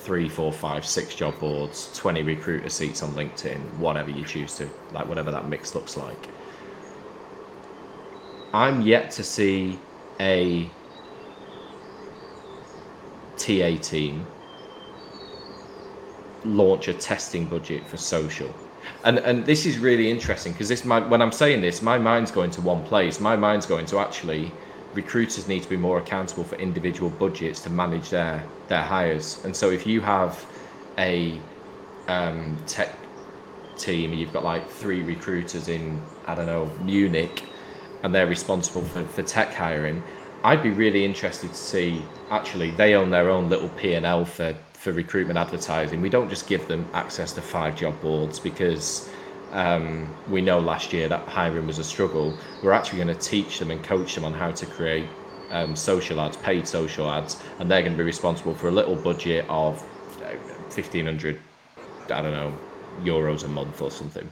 three, 0.03 0.29
four, 0.29 0.53
five, 0.53 0.85
six 0.85 1.15
job 1.15 1.39
boards, 1.39 1.97
20 1.97 2.23
recruiter 2.23 2.69
seats 2.69 3.03
on 3.03 3.13
LinkedIn, 3.13 3.61
whatever 3.79 4.11
you 4.11 4.25
choose 4.25 4.57
to, 4.57 4.69
like 4.93 5.07
whatever 5.07 5.31
that 5.31 5.49
mix 5.49 5.75
looks 5.75 5.97
like. 5.97 6.29
I'm 8.53 8.83
yet 8.83 9.11
to 9.13 9.25
see 9.25 9.79
a 10.21 10.69
TA 13.37 13.77
team 13.81 14.27
launch 16.45 16.89
a 16.89 16.95
testing 16.95 17.47
budget 17.47 17.87
for 17.87 17.97
social. 17.97 18.53
And 19.05 19.19
and 19.21 19.47
this 19.47 19.65
is 19.65 19.79
really 19.79 20.11
interesting 20.11 20.53
because 20.53 20.69
this 20.69 20.85
my, 20.85 20.99
when 20.99 21.23
I'm 21.23 21.33
saying 21.33 21.61
this, 21.61 21.81
my 21.83 21.99
mind's 21.99 22.33
going 22.33 22.51
to 22.53 22.61
one 22.61 22.83
place. 22.85 23.21
My 23.21 23.37
mind's 23.37 23.67
going 23.67 23.87
to 23.87 24.01
actually 24.01 24.53
recruiters 24.95 25.49
need 25.49 25.63
to 25.63 25.69
be 25.69 25.77
more 25.77 25.99
accountable 25.99 26.45
for 26.45 26.57
individual 26.57 27.11
budgets 27.11 27.61
to 27.61 27.71
manage 27.71 28.11
their 28.11 28.45
their 28.69 28.83
hires. 28.83 29.43
And 29.45 29.55
so 29.55 29.71
if 29.71 29.87
you 29.87 30.01
have 30.01 30.45
a 30.99 31.41
um, 32.09 32.57
tech 32.67 32.97
team, 33.77 34.13
you've 34.13 34.33
got 34.33 34.45
like 34.45 34.69
three 34.71 35.03
recruiters 35.03 35.69
in 35.69 36.01
I 36.27 36.35
don't 36.35 36.47
know 36.47 36.71
Munich, 36.83 37.45
and 38.03 38.15
they're 38.15 38.27
responsible 38.27 38.83
for, 38.83 39.05
for 39.05 39.23
tech 39.23 39.55
hiring. 39.55 40.03
I'd 40.45 40.63
be 40.63 40.71
really 40.71 41.05
interested 41.05 41.51
to 41.51 41.57
see. 41.57 42.03
Actually, 42.31 42.73
they 42.73 42.95
own 42.95 43.11
their 43.11 43.31
own 43.31 43.49
little 43.49 43.69
P 43.71 43.95
and 43.95 44.07
L 44.07 44.25
for 44.25 44.55
for 44.75 44.93
recruitment 44.93 45.39
advertising. 45.39 46.01
We 46.01 46.09
don't 46.09 46.29
just 46.29 46.49
give 46.49 46.67
them 46.67 46.89
access 46.93 47.33
to 47.35 47.41
five 47.41 47.77
job 47.77 48.01
boards 48.01 48.41
because 48.41 49.09
um, 49.53 50.13
we 50.29 50.41
know 50.41 50.59
last 50.59 50.93
year 50.93 51.09
that 51.09 51.29
hiring 51.29 51.67
was 51.67 51.79
a 51.79 51.85
struggle. 51.85 52.37
We're 52.63 52.73
actually 52.73 53.05
going 53.05 53.17
to 53.17 53.23
teach 53.31 53.59
them 53.59 53.71
and 53.71 53.83
coach 53.83 54.15
them 54.15 54.25
on 54.25 54.33
how 54.33 54.51
to 54.51 54.67
create 54.67 55.07
um, 55.51 55.77
social 55.77 56.21
ads, 56.21 56.37
paid 56.39 56.67
social 56.67 57.11
ads, 57.11 57.41
and 57.59 57.71
they're 57.71 57.83
going 57.83 57.93
to 57.93 57.99
be 57.99 58.05
responsible 58.05 58.55
for 58.55 58.69
a 58.69 58.73
little 58.73 58.97
budget 58.97 59.45
of 59.49 59.83
uh, 60.25 60.35
fifteen 60.71 61.07
hundred, 61.07 61.39
I 62.11 62.23
don't 62.23 62.33
know, 62.33 62.57
euros 63.03 63.45
a 63.45 63.49
month 63.49 63.83
or 63.83 63.91
something. 63.91 64.29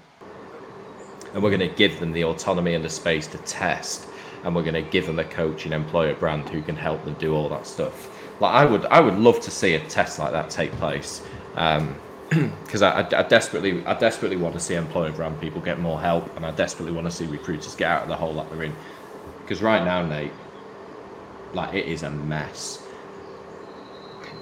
And 1.33 1.43
we're 1.43 1.57
going 1.57 1.69
to 1.71 1.77
give 1.77 2.01
them 2.01 2.13
the 2.13 2.25
autonomy 2.25 2.75
and 2.75 2.85
the 2.85 2.89
space 2.89 3.27
to 3.29 3.39
test, 3.39 4.09
and 4.43 4.55
we're 4.55 4.63
going 4.63 4.83
to 4.83 4.91
give 4.91 5.07
them 5.07 5.19
a 5.19 5.25
coach 5.25 5.65
and 5.65 5.75
employer 5.75 6.15
brand 6.15 6.49
who 6.49 6.63
can 6.63 6.77
help 6.77 7.05
them 7.05 7.15
do 7.15 7.35
all 7.35 7.49
that 7.51 7.67
stuff. 7.67 8.09
Like 8.41 8.55
I 8.55 8.65
would, 8.65 8.87
I 8.87 9.01
would 9.01 9.19
love 9.19 9.39
to 9.41 9.51
see 9.51 9.75
a 9.75 9.81
test 9.89 10.19
like 10.19 10.33
that 10.33 10.51
take 10.51 10.73
place. 10.73 11.23
Um, 11.57 11.95
because 12.65 12.83
I, 12.83 13.01
I, 13.01 13.23
desperately, 13.25 13.85
I 13.87 13.95
desperately 13.95 14.37
want 14.37 14.55
to 14.55 14.61
see 14.61 14.75
employer 14.75 15.11
brand 15.11 15.41
people 15.41 15.61
get 15.61 15.81
more 15.81 16.01
help, 16.01 16.35
and 16.37 16.47
I 16.47 16.53
desperately 16.53 16.93
want 16.93 17.07
to 17.07 17.11
see 17.11 17.27
recruiters 17.27 17.75
get 17.75 17.91
out 17.91 18.03
of 18.05 18.09
the 18.09 18.17
hole 18.17 18.35
that 18.35 18.49
they're 18.51 18.63
in. 18.63 18.77
Because 19.43 19.63
right 19.63 19.85
now, 19.85 20.07
Nate, 20.07 20.33
like 21.55 21.75
it 21.75 21.87
is 21.87 22.05
a 22.05 22.11
mess. 22.11 22.87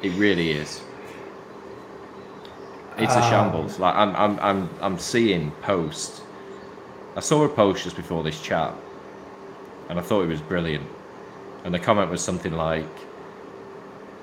It 0.03 0.11
really 0.19 0.51
is. 0.51 0.83
It's 2.99 3.15
a 3.15 3.23
um, 3.23 3.31
shambles. 3.31 3.79
Like 3.79 3.95
I'm, 3.95 4.15
I'm, 4.17 4.39
I'm, 4.41 4.71
I'm 4.83 4.99
seeing 4.99 5.51
posts. 5.63 6.21
I 7.17 7.21
saw 7.21 7.45
a 7.45 7.49
post 7.49 7.85
just 7.85 7.97
before 7.97 8.23
this 8.23 8.41
chat, 8.43 8.75
and 9.89 9.99
I 9.99 10.03
thought 10.03 10.23
it 10.23 10.29
was 10.29 10.43
brilliant. 10.43 10.87
And 11.65 11.73
the 11.73 11.79
comment 11.79 12.11
was 12.11 12.21
something 12.23 12.53
like, 12.53 12.87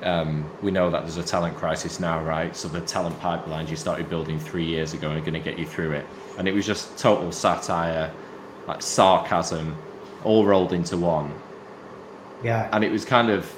um, 0.05 0.49
"We 0.61 0.71
know 0.71 0.89
that 0.89 1.01
there's 1.01 1.17
a 1.17 1.23
talent 1.23 1.57
crisis 1.57 1.99
now, 1.99 2.23
right? 2.23 2.55
So 2.55 2.67
the 2.67 2.81
talent 2.81 3.19
pipelines 3.19 3.69
you 3.69 3.75
started 3.75 4.09
building 4.09 4.39
three 4.39 4.65
years 4.65 4.93
ago 4.93 5.11
are 5.11 5.19
going 5.19 5.33
to 5.33 5.39
get 5.39 5.59
you 5.59 5.65
through 5.65 5.91
it." 5.91 6.05
And 6.37 6.47
it 6.47 6.53
was 6.53 6.65
just 6.65 6.97
total 6.97 7.31
satire, 7.31 8.11
like 8.67 8.81
sarcasm, 8.81 9.75
all 10.23 10.45
rolled 10.45 10.73
into 10.73 10.97
one 10.97 11.33
yeah. 12.45 12.69
And 12.71 12.83
it 12.83 12.91
was 12.91 13.05
kind 13.05 13.29
of, 13.29 13.51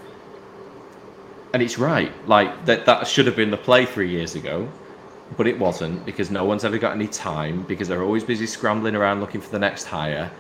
and 1.54 1.62
it's 1.62 1.78
right. 1.78 2.12
Like 2.28 2.66
that, 2.66 2.86
that 2.86 3.06
should 3.06 3.26
have 3.26 3.36
been 3.36 3.52
the 3.52 3.58
play 3.58 3.86
three 3.86 4.10
years 4.10 4.36
ago, 4.36 4.70
but 5.36 5.46
it 5.46 5.60
wasn't 5.60 6.06
because 6.06 6.32
no 6.32 6.46
one's 6.46 6.64
ever 6.64 6.78
got 6.78 6.94
any 6.94 7.08
time 7.08 7.64
because 7.64 7.90
they're 7.90 8.04
always 8.04 8.24
busy 8.24 8.46
scrambling 8.46 8.96
around 8.96 9.20
looking 9.20 9.42
for 9.42 9.50
the 9.50 9.60
next 9.60 9.84
hire 9.84 10.32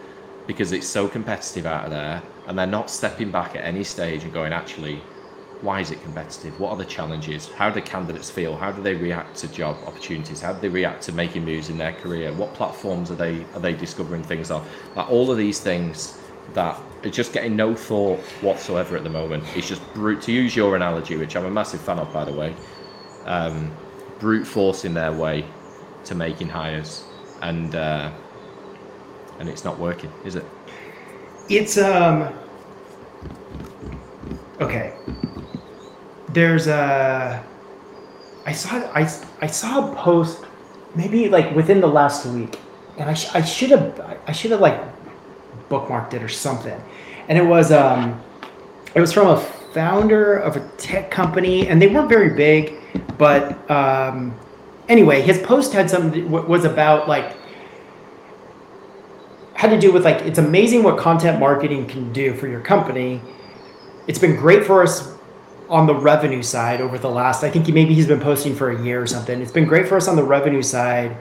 because 0.47 0.71
it's 0.71 0.87
so 0.87 1.09
competitive 1.09 1.65
out 1.65 1.83
of 1.83 1.91
there 1.91 2.23
and 2.47 2.57
they're 2.57 2.65
not 2.65 2.89
stepping 2.89 3.31
back 3.31 3.53
at 3.57 3.65
any 3.65 3.83
stage 3.83 4.23
and 4.23 4.31
going, 4.31 4.53
actually, 4.53 5.01
why 5.61 5.79
is 5.79 5.91
it 5.91 6.01
competitive? 6.03 6.59
What 6.59 6.71
are 6.71 6.77
the 6.77 6.85
challenges? 6.85 7.47
How 7.49 7.69
do 7.69 7.81
candidates 7.81 8.29
feel? 8.29 8.55
How 8.55 8.71
do 8.71 8.81
they 8.81 8.93
react 8.93 9.37
to 9.37 9.47
job 9.47 9.77
opportunities? 9.85 10.41
How 10.41 10.53
do 10.53 10.59
they 10.61 10.69
react 10.69 11.03
to 11.03 11.11
making 11.11 11.45
moves 11.45 11.69
in 11.69 11.77
their 11.77 11.93
career? 11.93 12.31
What 12.33 12.53
platforms 12.53 13.09
are 13.11 13.15
they 13.15 13.43
are 13.53 13.59
they 13.59 13.73
discovering 13.73 14.23
things 14.23 14.51
on? 14.51 14.65
Like 14.95 15.09
all 15.09 15.31
of 15.31 15.37
these 15.37 15.59
things 15.59 16.17
that 16.53 16.79
are 17.03 17.09
just 17.09 17.33
getting 17.33 17.55
no 17.55 17.75
thought 17.75 18.19
whatsoever 18.41 18.95
at 18.95 19.03
the 19.03 19.09
moment. 19.09 19.43
It's 19.55 19.67
just 19.67 19.81
brute, 19.93 20.21
to 20.23 20.31
use 20.31 20.55
your 20.55 20.75
analogy, 20.75 21.17
which 21.17 21.35
I'm 21.35 21.45
a 21.45 21.51
massive 21.51 21.81
fan 21.81 21.99
of, 21.99 22.11
by 22.13 22.23
the 22.23 22.33
way, 22.33 22.55
um, 23.25 23.71
brute 24.19 24.45
forcing 24.45 24.93
their 24.93 25.11
way 25.11 25.45
to 26.05 26.15
making 26.15 26.49
hires, 26.49 27.03
and 27.41 27.75
uh, 27.75 28.11
and 29.39 29.49
it's 29.49 29.63
not 29.63 29.77
working, 29.79 30.11
is 30.23 30.35
it? 30.35 30.45
It's 31.49 31.77
um 31.77 32.33
okay. 34.59 34.93
There's 36.29 36.67
a 36.67 37.43
I 38.45 38.53
saw 38.53 38.77
I, 38.93 39.09
I 39.41 39.47
saw 39.47 39.91
a 39.91 39.95
post 39.95 40.45
maybe 40.95 41.29
like 41.29 41.53
within 41.55 41.81
the 41.81 41.87
last 41.87 42.25
week, 42.25 42.57
and 42.97 43.09
I, 43.09 43.17
I 43.33 43.41
should 43.41 43.71
have 43.71 44.19
I 44.25 44.31
should 44.31 44.51
have 44.51 44.61
like 44.61 44.81
bookmarked 45.69 46.13
it 46.13 46.23
or 46.23 46.29
something. 46.29 46.79
And 47.27 47.37
it 47.37 47.45
was 47.45 47.71
um, 47.71 48.21
it 48.95 49.01
was 49.01 49.11
from 49.11 49.27
a 49.27 49.39
founder 49.73 50.37
of 50.37 50.55
a 50.55 50.67
tech 50.77 51.11
company, 51.11 51.67
and 51.67 51.81
they 51.81 51.87
weren't 51.87 52.09
very 52.09 52.35
big, 52.35 52.75
but 53.17 53.69
um, 53.69 54.33
anyway, 54.87 55.21
his 55.21 55.39
post 55.39 55.73
had 55.73 55.89
something 55.89 56.31
was 56.31 56.63
about 56.63 57.07
like 57.07 57.35
had 59.55 59.71
to 59.71 59.79
do 59.79 59.91
with 59.91 60.05
like 60.05 60.21
it's 60.21 60.39
amazing 60.39 60.83
what 60.83 60.97
content 60.97 61.39
marketing 61.39 61.85
can 61.87 62.13
do 62.13 62.33
for 62.35 62.47
your 62.47 62.61
company. 62.61 63.21
It's 64.07 64.19
been 64.19 64.37
great 64.37 64.65
for 64.65 64.83
us 64.83 65.16
on 65.69 65.85
the 65.85 65.95
revenue 65.95 66.41
side 66.41 66.81
over 66.81 66.97
the 66.97 67.09
last 67.09 67.43
i 67.43 67.49
think 67.49 67.67
maybe 67.67 67.93
he's 67.93 68.07
been 68.07 68.21
posting 68.21 68.55
for 68.55 68.71
a 68.71 68.83
year 68.83 69.01
or 69.01 69.07
something 69.07 69.41
it's 69.41 69.51
been 69.51 69.65
great 69.65 69.87
for 69.87 69.97
us 69.97 70.07
on 70.07 70.15
the 70.15 70.23
revenue 70.23 70.61
side 70.61 71.15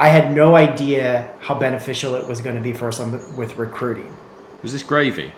I 0.00 0.08
had 0.08 0.34
no 0.34 0.56
idea 0.56 1.30
how 1.40 1.54
beneficial 1.58 2.14
it 2.14 2.26
was 2.26 2.40
going 2.40 2.56
to 2.56 2.62
be 2.62 2.72
for 2.72 2.88
us 2.88 3.00
on 3.00 3.12
the, 3.12 3.34
with 3.36 3.58
recruiting. 3.58 4.16
Was 4.62 4.72
this 4.72 4.82
gravy? 4.82 5.30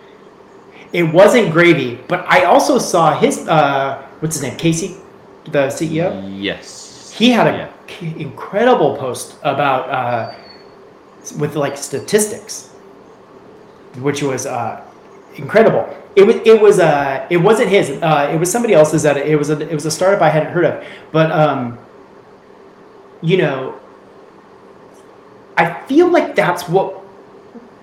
It 0.93 1.03
wasn't 1.03 1.51
gravy, 1.51 1.99
but 2.07 2.25
I 2.29 2.45
also 2.45 2.77
saw 2.77 3.19
his 3.19 3.45
uh, 3.45 4.07
what's 4.21 4.37
his 4.37 4.43
name, 4.43 4.55
Casey, 4.55 4.95
the 5.43 5.67
CEO. 5.67 6.41
Yes. 6.41 7.13
He 7.13 7.29
had 7.29 7.47
an 7.47 7.69
yeah. 7.99 8.15
incredible 8.15 8.95
post 8.95 9.35
about 9.43 9.89
uh, 9.89 10.33
with 11.37 11.57
like 11.57 11.75
statistics, 11.75 12.69
which 13.97 14.23
was 14.23 14.45
uh, 14.45 14.81
incredible. 15.35 15.93
It 16.15 16.27
was 16.27 16.35
it 16.45 16.61
was 16.61 16.79
uh 16.79 17.25
it 17.29 17.37
wasn't 17.37 17.69
his 17.69 17.89
uh 17.89 18.29
it 18.31 18.37
was 18.37 18.51
somebody 18.51 18.73
else's 18.73 19.03
that 19.03 19.17
it 19.17 19.35
was 19.35 19.49
a 19.49 19.59
it 19.59 19.73
was 19.73 19.85
a 19.85 19.91
startup 19.91 20.21
I 20.21 20.29
hadn't 20.29 20.51
heard 20.51 20.65
of, 20.65 20.85
but 21.11 21.31
um, 21.31 21.77
you 23.21 23.37
know 23.37 23.79
I 25.57 25.81
feel 25.87 26.07
like 26.07 26.35
that's 26.35 26.67
what 26.67 27.01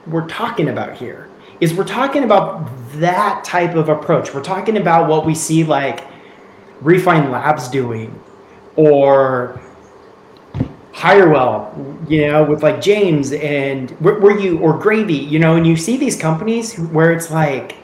we're 0.07 0.29
talking 0.29 0.69
about 0.69 0.97
here 0.97 1.29
is 1.61 1.75
we're 1.75 1.85
talking 1.85 2.25
about 2.25 2.69
that 2.95 3.45
type 3.45 3.75
of 3.75 3.89
approach. 3.89 4.35
We're 4.35 4.43
talking 4.43 4.79
about 4.79 5.09
what 5.09 5.27
we 5.27 5.35
see 5.35 5.63
like 5.63 6.07
Refine 6.81 7.31
Labs 7.31 7.69
doing 7.69 8.19
or 8.77 9.61
Hirewell, 10.93 12.11
you 12.11 12.27
know, 12.27 12.45
with 12.45 12.63
like 12.63 12.81
James 12.81 13.33
and 13.33 13.91
where, 14.01 14.39
you 14.39 14.59
or 14.59 14.79
Gravy, 14.79 15.15
you 15.15 15.39
know, 15.39 15.57
and 15.57 15.67
you 15.67 15.77
see 15.77 15.97
these 15.97 16.17
companies 16.17 16.79
where 16.79 17.13
it's 17.13 17.31
like 17.31 17.77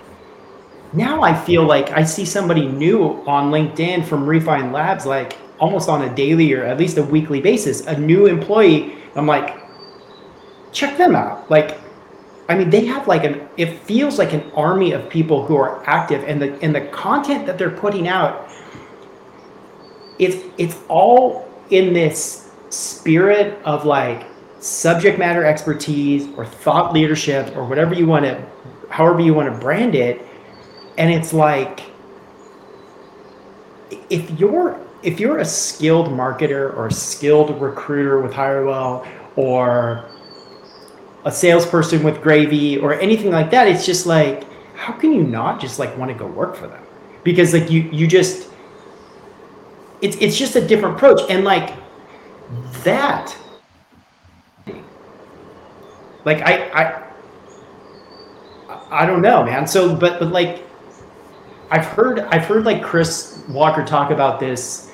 now 0.96 1.22
I 1.22 1.34
feel 1.34 1.64
like 1.64 1.90
I 1.90 2.04
see 2.04 2.24
somebody 2.24 2.66
new 2.66 3.04
on 3.26 3.50
LinkedIn 3.52 4.06
from 4.06 4.26
Refine 4.26 4.72
Labs 4.72 5.04
like 5.04 5.36
almost 5.58 5.88
on 5.88 6.02
a 6.02 6.14
daily 6.14 6.52
or 6.52 6.64
at 6.64 6.78
least 6.78 6.96
a 6.98 7.02
weekly 7.02 7.40
basis, 7.40 7.86
a 7.86 7.98
new 7.98 8.26
employee. 8.26 8.96
I'm 9.14 9.26
like, 9.26 9.56
check 10.72 10.96
them 10.96 11.14
out. 11.14 11.50
Like, 11.50 11.78
I 12.48 12.56
mean, 12.56 12.70
they 12.70 12.84
have 12.86 13.08
like 13.08 13.24
an. 13.24 13.48
It 13.56 13.80
feels 13.80 14.18
like 14.18 14.32
an 14.32 14.50
army 14.52 14.92
of 14.92 15.08
people 15.10 15.44
who 15.44 15.56
are 15.56 15.84
active, 15.88 16.22
and 16.24 16.40
the 16.40 16.58
and 16.60 16.74
the 16.74 16.82
content 16.88 17.44
that 17.46 17.58
they're 17.58 17.70
putting 17.70 18.06
out. 18.06 18.48
It's 20.18 20.44
it's 20.56 20.78
all 20.88 21.48
in 21.70 21.92
this 21.92 22.50
spirit 22.70 23.58
of 23.64 23.84
like 23.84 24.26
subject 24.60 25.18
matter 25.18 25.44
expertise 25.44 26.28
or 26.36 26.46
thought 26.46 26.92
leadership 26.92 27.56
or 27.56 27.64
whatever 27.64 27.94
you 27.94 28.06
want 28.06 28.24
to, 28.24 28.40
however 28.90 29.20
you 29.20 29.34
want 29.34 29.52
to 29.52 29.58
brand 29.58 29.96
it, 29.96 30.24
and 30.98 31.12
it's 31.12 31.32
like 31.32 31.80
if 34.10 34.30
you're 34.38 34.80
if 35.02 35.20
you're 35.20 35.38
a 35.38 35.44
skilled 35.44 36.08
marketer 36.08 36.74
or 36.76 36.86
a 36.88 36.92
skilled 36.92 37.60
recruiter 37.60 38.20
with 38.20 38.32
Hirewell 38.32 39.06
or 39.36 40.04
a 41.24 41.30
salesperson 41.32 42.02
with 42.02 42.22
gravy 42.22 42.78
or 42.78 42.94
anything 42.94 43.30
like 43.30 43.50
that 43.50 43.68
it's 43.68 43.84
just 43.84 44.06
like 44.06 44.44
how 44.76 44.92
can 44.92 45.12
you 45.12 45.22
not 45.22 45.60
just 45.60 45.78
like 45.78 45.96
want 45.96 46.10
to 46.10 46.16
go 46.16 46.26
work 46.26 46.54
for 46.54 46.68
them? 46.68 46.82
Because 47.24 47.52
like 47.52 47.70
you 47.70 47.82
you 47.90 48.06
just 48.06 48.50
it's 50.00 50.16
it's 50.20 50.36
just 50.36 50.54
a 50.54 50.64
different 50.64 50.96
approach. 50.96 51.22
And 51.28 51.44
like 51.44 51.74
that 52.84 53.36
like 56.24 56.38
i 56.42 56.68
i 56.70 57.02
i 58.90 59.06
don't 59.06 59.22
know 59.22 59.42
man. 59.44 59.66
So 59.66 59.94
but 59.96 60.20
but 60.20 60.30
like 60.30 60.65
i've 61.70 61.86
heard 61.86 62.20
i've 62.20 62.44
heard 62.44 62.64
like 62.64 62.82
chris 62.82 63.42
walker 63.48 63.84
talk 63.84 64.10
about 64.10 64.40
this 64.40 64.90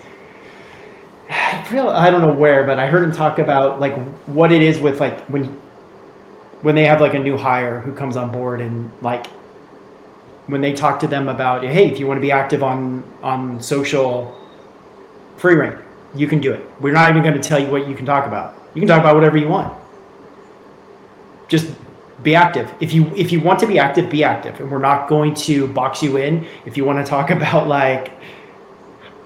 I 1.31 2.11
don't 2.11 2.21
know 2.21 2.35
where, 2.35 2.65
but 2.65 2.79
I 2.79 2.89
heard 2.89 3.03
him 3.05 3.13
talk 3.13 3.39
about 3.39 3.81
like 3.81 3.97
what 4.27 4.53
it 4.53 4.61
is 4.61 4.79
with 4.79 5.01
like 5.01 5.19
when 5.29 5.45
when 6.61 6.75
they 6.75 6.85
have 6.85 7.01
like 7.01 7.15
a 7.15 7.19
new 7.19 7.39
hire 7.39 7.81
who 7.81 7.95
comes 7.95 8.19
on 8.19 8.31
board 8.31 8.61
and 8.61 8.91
like 9.01 9.27
when 10.47 10.61
they 10.61 10.75
talk 10.75 11.01
to 11.01 11.07
them 11.07 11.29
about 11.29 11.65
hey 11.65 11.91
if 11.91 11.99
you 11.99 12.07
want 12.07 12.19
to 12.19 12.21
be 12.21 12.33
active 12.33 12.63
on 12.63 13.03
on 13.23 13.63
social 13.63 14.37
free 15.39 15.55
ring 15.55 15.79
you 16.15 16.27
can 16.27 16.41
do 16.41 16.53
it. 16.53 16.65
We're 16.81 16.93
not 16.93 17.11
even 17.11 17.23
going 17.23 17.35
to 17.35 17.41
tell 17.41 17.59
you 17.59 17.69
what 17.69 17.89
you 17.89 17.95
can 17.95 18.05
talk 18.05 18.27
about. 18.27 18.55
You 18.75 18.81
can 18.81 18.89
talk 18.89 19.01
about 19.01 19.15
whatever 19.15 19.39
you 19.39 19.49
want. 19.49 19.73
Just 21.49 21.75
be 22.23 22.35
active. 22.35 22.73
If 22.81 22.93
you 22.93 23.13
if 23.17 23.33
you 23.33 23.41
want 23.41 23.59
to 23.61 23.67
be 23.67 23.79
active, 23.79 24.11
be 24.11 24.25
active. 24.25 24.61
And 24.61 24.71
we're 24.71 24.79
not 24.79 25.09
going 25.09 25.35
to 25.35 25.67
box 25.69 26.03
you 26.03 26.17
in. 26.17 26.47
If 26.67 26.77
you 26.77 26.85
want 26.85 27.05
to 27.05 27.09
talk 27.09 27.31
about 27.39 27.69
like 27.69 28.13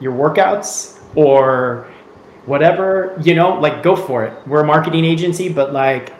your 0.00 0.12
workouts 0.12 1.00
or 1.14 1.90
whatever, 2.46 3.18
you 3.22 3.34
know, 3.34 3.58
like 3.58 3.82
go 3.82 3.96
for 3.96 4.24
it. 4.24 4.46
We're 4.46 4.62
a 4.62 4.66
marketing 4.66 5.04
agency, 5.04 5.48
but 5.48 5.72
like 5.72 6.12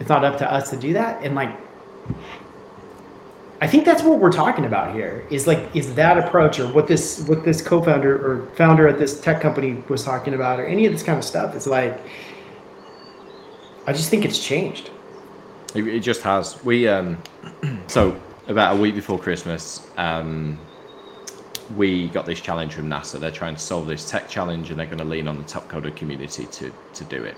it's 0.00 0.08
not 0.08 0.24
up 0.24 0.38
to 0.38 0.52
us 0.52 0.70
to 0.70 0.76
do 0.76 0.92
that. 0.94 1.24
And 1.24 1.34
like 1.34 1.56
I 3.60 3.68
think 3.68 3.84
that's 3.84 4.02
what 4.02 4.18
we're 4.18 4.32
talking 4.32 4.64
about 4.64 4.92
here 4.92 5.24
is 5.30 5.46
like 5.46 5.74
is 5.74 5.94
that 5.94 6.18
approach 6.18 6.58
or 6.58 6.66
what 6.72 6.88
this 6.88 7.20
what 7.28 7.44
this 7.44 7.62
co-founder 7.62 8.14
or 8.16 8.46
founder 8.56 8.88
at 8.88 8.98
this 8.98 9.20
tech 9.20 9.40
company 9.40 9.84
was 9.88 10.02
talking 10.02 10.34
about 10.34 10.58
or 10.58 10.66
any 10.66 10.84
of 10.84 10.92
this 10.92 11.04
kind 11.04 11.16
of 11.16 11.24
stuff. 11.24 11.54
It's 11.54 11.68
like 11.68 12.00
I 13.86 13.92
just 13.92 14.10
think 14.10 14.24
it's 14.24 14.44
changed. 14.44 14.90
It, 15.74 15.86
it 15.86 16.00
just 16.00 16.22
has. 16.22 16.62
We 16.64 16.88
um, 16.88 17.18
so 17.86 18.20
about 18.48 18.76
a 18.76 18.80
week 18.80 18.94
before 18.94 19.18
Christmas, 19.18 19.86
um, 19.96 20.58
we 21.76 22.08
got 22.08 22.26
this 22.26 22.40
challenge 22.40 22.74
from 22.74 22.88
NASA. 22.88 23.18
They're 23.18 23.30
trying 23.30 23.54
to 23.54 23.60
solve 23.60 23.86
this 23.86 24.08
tech 24.08 24.28
challenge, 24.28 24.70
and 24.70 24.78
they're 24.78 24.86
going 24.86 24.98
to 24.98 25.04
lean 25.04 25.28
on 25.28 25.38
the 25.38 25.44
Topcoder 25.44 25.94
community 25.96 26.46
to 26.46 26.72
to 26.94 27.04
do 27.04 27.24
it. 27.24 27.36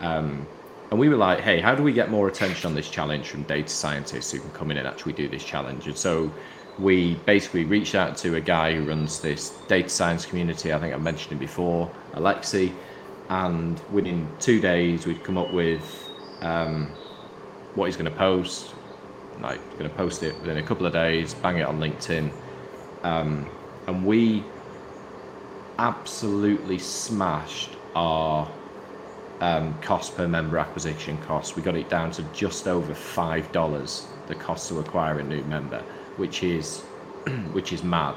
Um, 0.00 0.46
and 0.90 1.00
we 1.00 1.08
were 1.08 1.16
like, 1.16 1.40
hey, 1.40 1.60
how 1.60 1.74
do 1.74 1.82
we 1.82 1.92
get 1.92 2.10
more 2.10 2.28
attention 2.28 2.68
on 2.68 2.74
this 2.74 2.88
challenge 2.88 3.28
from 3.28 3.42
data 3.44 3.68
scientists 3.68 4.30
who 4.30 4.38
can 4.38 4.50
come 4.50 4.70
in 4.70 4.76
and 4.76 4.86
actually 4.86 5.14
do 5.14 5.28
this 5.28 5.42
challenge? 5.42 5.86
And 5.86 5.96
so 5.96 6.32
we 6.78 7.14
basically 7.26 7.64
reached 7.64 7.94
out 7.94 8.16
to 8.18 8.36
a 8.36 8.40
guy 8.40 8.74
who 8.74 8.84
runs 8.84 9.20
this 9.20 9.50
data 9.66 9.88
science 9.88 10.26
community. 10.26 10.72
I 10.72 10.78
think 10.78 10.94
I 10.94 10.98
mentioned 10.98 11.32
him 11.32 11.38
before, 11.38 11.90
Alexi. 12.12 12.72
And 13.28 13.80
within 13.90 14.28
two 14.38 14.60
days, 14.60 15.06
we'd 15.06 15.24
come 15.24 15.38
up 15.38 15.52
with 15.52 15.82
um, 16.42 16.90
what 17.74 17.86
he's 17.86 17.96
going 17.96 18.10
to 18.10 18.16
post. 18.16 18.74
Like, 19.40 19.60
going 19.78 19.90
to 19.90 19.96
post 19.96 20.22
it 20.22 20.38
within 20.40 20.58
a 20.58 20.62
couple 20.62 20.86
of 20.86 20.92
days, 20.92 21.34
bang 21.34 21.58
it 21.58 21.62
on 21.62 21.80
LinkedIn. 21.80 22.30
Um, 23.02 23.50
and 23.86 24.06
we 24.06 24.44
absolutely 25.78 26.78
smashed 26.78 27.70
our 27.94 28.50
um, 29.40 29.78
cost 29.80 30.16
per 30.16 30.26
member 30.28 30.58
acquisition 30.58 31.18
cost. 31.18 31.56
We 31.56 31.62
got 31.62 31.76
it 31.76 31.88
down 31.88 32.10
to 32.12 32.22
just 32.32 32.68
over 32.68 32.94
five 32.94 33.50
dollars 33.52 34.06
the 34.26 34.34
cost 34.34 34.68
to 34.68 34.78
acquire 34.78 35.18
a 35.18 35.22
new 35.22 35.42
member, 35.44 35.80
which 36.16 36.42
is 36.42 36.80
which 37.52 37.72
is 37.72 37.82
mad 37.82 38.16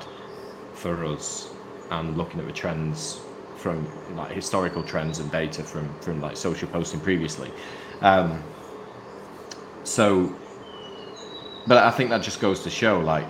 for 0.73 1.05
us. 1.05 1.49
And 1.89 2.17
looking 2.17 2.39
at 2.39 2.45
the 2.45 2.53
trends 2.53 3.21
from 3.55 3.87
like 4.15 4.31
historical 4.31 4.83
trends 4.83 5.19
and 5.19 5.31
data 5.31 5.63
from 5.63 5.93
from 6.01 6.21
like 6.21 6.37
social 6.37 6.67
posting 6.69 6.99
previously. 6.99 7.51
Um, 8.01 8.43
so, 9.87 10.35
but 11.65 11.77
I 11.77 11.91
think 11.91 12.09
that 12.09 12.21
just 12.21 12.41
goes 12.41 12.61
to 12.63 12.69
show 12.69 12.99
like 12.99 13.25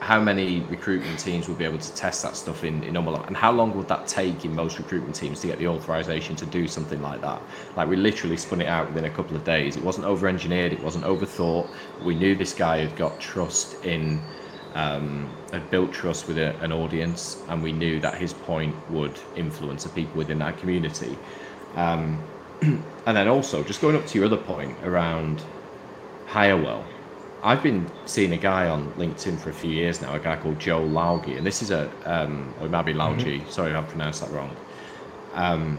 how 0.00 0.20
many 0.20 0.60
recruitment 0.68 1.18
teams 1.18 1.48
will 1.48 1.54
be 1.54 1.64
able 1.64 1.78
to 1.78 1.94
test 1.94 2.22
that 2.22 2.36
stuff 2.36 2.64
in, 2.64 2.82
in 2.84 2.92
normal 2.92 3.16
and 3.24 3.36
how 3.36 3.50
long 3.50 3.74
would 3.76 3.88
that 3.88 4.06
take 4.06 4.44
in 4.44 4.54
most 4.54 4.78
recruitment 4.78 5.14
teams 5.14 5.40
to 5.40 5.46
get 5.46 5.58
the 5.58 5.66
authorization 5.66 6.36
to 6.36 6.44
do 6.46 6.68
something 6.68 7.00
like 7.00 7.22
that? 7.22 7.40
Like 7.76 7.88
we 7.88 7.96
literally 7.96 8.36
spun 8.36 8.60
it 8.60 8.66
out 8.66 8.88
within 8.88 9.06
a 9.06 9.10
couple 9.10 9.36
of 9.36 9.44
days. 9.44 9.76
It 9.78 9.82
wasn't 9.82 10.06
over 10.06 10.28
engineered 10.28 10.74
it 10.74 10.82
wasn't 10.82 11.04
overthought. 11.04 11.66
We 12.02 12.14
knew 12.14 12.34
this 12.34 12.52
guy 12.52 12.78
had 12.78 12.94
got 12.94 13.18
trust 13.18 13.82
in 13.82 14.20
um, 14.74 15.30
had 15.50 15.70
built 15.70 15.92
trust 15.94 16.28
with 16.28 16.36
a, 16.36 16.56
an 16.60 16.72
audience 16.72 17.42
and 17.48 17.62
we 17.62 17.72
knew 17.72 18.00
that 18.00 18.16
his 18.16 18.34
point 18.34 18.74
would 18.90 19.18
influence 19.34 19.84
the 19.84 19.90
people 19.90 20.18
within 20.18 20.38
that 20.40 20.58
community. 20.58 21.16
Um, 21.74 22.22
and 22.62 23.16
then 23.16 23.28
also 23.28 23.62
just 23.62 23.80
going 23.80 23.96
up 23.96 24.06
to 24.06 24.18
your 24.18 24.26
other 24.26 24.36
point 24.36 24.76
around 24.84 25.42
Hirewell 26.30 26.84
I've 27.42 27.62
been 27.62 27.90
seeing 28.04 28.32
a 28.32 28.36
guy 28.36 28.68
on 28.68 28.92
LinkedIn 28.94 29.38
for 29.38 29.50
a 29.50 29.52
few 29.52 29.70
years 29.70 30.02
now, 30.02 30.14
a 30.14 30.18
guy 30.18 30.36
called 30.36 30.58
Joel 30.58 30.88
Lalgee, 30.88 31.36
and 31.36 31.46
this 31.46 31.62
is 31.62 31.70
a, 31.70 31.90
um, 32.04 32.54
or 32.60 32.66
it 32.66 32.70
might 32.70 32.82
be 32.82 32.92
Laugi, 32.92 33.40
mm-hmm. 33.40 33.50
sorry 33.50 33.70
if 33.70 33.76
I 33.78 33.82
pronounced 33.82 34.20
that 34.20 34.30
wrong. 34.30 34.54
Um, 35.34 35.78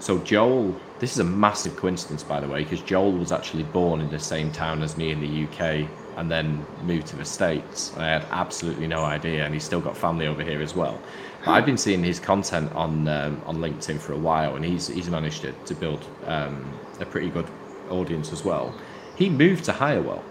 so 0.00 0.18
Joel, 0.18 0.74
this 0.98 1.12
is 1.12 1.20
a 1.20 1.24
massive 1.24 1.76
coincidence, 1.76 2.24
by 2.24 2.40
the 2.40 2.48
way, 2.48 2.64
because 2.64 2.80
Joel 2.80 3.12
was 3.12 3.30
actually 3.30 3.62
born 3.62 4.00
in 4.00 4.10
the 4.10 4.18
same 4.18 4.50
town 4.50 4.82
as 4.82 4.96
me 4.96 5.12
in 5.12 5.20
the 5.20 5.44
UK, 5.44 5.88
and 6.16 6.30
then 6.30 6.64
moved 6.82 7.06
to 7.08 7.16
the 7.16 7.24
States. 7.24 7.92
I 7.96 8.06
had 8.06 8.26
absolutely 8.30 8.86
no 8.86 9.04
idea, 9.04 9.44
and 9.44 9.54
he's 9.54 9.64
still 9.64 9.80
got 9.80 9.96
family 9.96 10.26
over 10.26 10.42
here 10.42 10.60
as 10.60 10.74
well. 10.74 11.00
But 11.44 11.52
I've 11.52 11.66
been 11.66 11.78
seeing 11.78 12.02
his 12.02 12.18
content 12.20 12.72
on 12.72 13.06
um, 13.08 13.42
on 13.46 13.58
LinkedIn 13.58 13.98
for 14.00 14.12
a 14.12 14.18
while, 14.18 14.56
and 14.56 14.64
he's 14.64 14.86
he's 14.88 15.08
managed 15.08 15.42
to, 15.42 15.52
to 15.52 15.74
build 15.74 16.04
um, 16.26 16.72
a 17.00 17.04
pretty 17.04 17.30
good 17.30 17.46
audience 17.90 18.32
as 18.32 18.44
well. 18.44 18.74
He 19.16 19.28
moved 19.28 19.64
to 19.64 19.72
Hirewell 19.72 20.22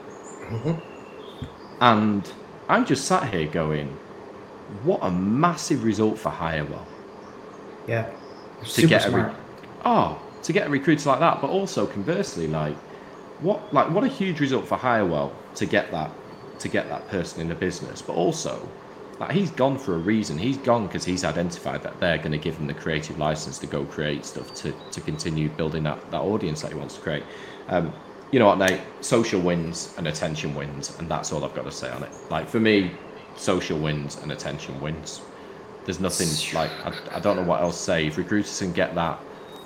Mm-hmm. 0.54 0.74
And 1.82 2.32
I'm 2.70 2.86
just 2.86 3.06
sat 3.06 3.34
here 3.34 3.48
going, 3.48 3.88
what 4.84 5.00
a 5.02 5.12
massive 5.12 5.84
result 5.84 6.18
for 6.18 6.32
Hirewell. 6.32 6.86
Yeah. 7.88 8.10
To 8.62 8.70
Super 8.70 8.88
get 8.88 9.02
smart. 9.04 9.30
a 9.30 9.32
re- 9.32 9.36
oh, 9.86 10.22
to 10.44 10.54
get 10.54 10.68
a 10.68 10.70
recruiter 10.70 11.10
like 11.10 11.20
that, 11.20 11.42
but 11.42 11.50
also 11.50 11.86
conversely, 11.86 12.48
like 12.48 12.76
what 13.42 13.74
like 13.74 13.90
what 13.90 14.04
a 14.04 14.08
huge 14.08 14.40
result 14.40 14.68
for 14.68 14.78
Hirewell 14.78 15.34
to 15.56 15.66
get 15.66 15.92
that 15.92 16.12
to 16.60 16.70
get 16.70 16.88
that 16.90 17.10
person 17.10 17.42
in 17.42 17.50
the 17.50 17.56
business, 17.56 18.02
but 18.02 18.14
also 18.14 18.66
like 19.20 19.32
he's 19.32 19.52
gone 19.52 19.78
for 19.78 19.96
a 19.96 19.98
reason. 19.98 20.38
He's 20.38 20.58
gone 20.58 20.88
because 20.88 21.04
he's 21.04 21.26
identified 21.26 21.84
that 21.84 22.00
they're 22.00 22.18
going 22.18 22.32
to 22.32 22.38
give 22.38 22.56
him 22.56 22.68
the 22.68 22.74
creative 22.74 23.18
license 23.18 23.58
to 23.60 23.68
go 23.68 23.84
create 23.84 24.24
stuff 24.26 24.54
to 24.56 24.74
to 24.92 25.02
continue 25.02 25.50
building 25.50 25.84
that 25.84 26.10
that 26.12 26.22
audience 26.22 26.62
that 26.62 26.72
he 26.72 26.78
wants 26.78 26.96
to 26.96 27.02
create. 27.02 27.24
Um, 27.68 27.92
you 28.34 28.40
know 28.40 28.48
what, 28.48 28.58
Nate? 28.58 28.82
Social 29.02 29.40
wins 29.40 29.94
and 29.96 30.08
attention 30.08 30.56
wins, 30.56 30.98
and 30.98 31.08
that's 31.08 31.32
all 31.32 31.46
I've 31.46 31.54
got 31.54 31.66
to 31.66 31.72
say 31.72 31.92
on 31.92 32.02
it. 32.02 32.10
Like 32.32 32.50
for 32.50 32.60
me, 32.60 32.90
social 33.36 33.78
wins 33.78 34.18
and 34.18 34.32
attention 34.32 34.82
wins. 34.82 35.22
There's 35.86 36.00
nothing 36.00 36.28
like 36.56 36.72
I, 36.84 37.18
I 37.18 37.20
don't 37.20 37.36
know 37.36 37.44
what 37.44 37.62
else 37.62 37.78
to 37.78 37.84
say. 37.84 38.08
If 38.08 38.18
recruiters 38.18 38.58
can 38.58 38.74
get 38.74 38.96
that 38.96 39.20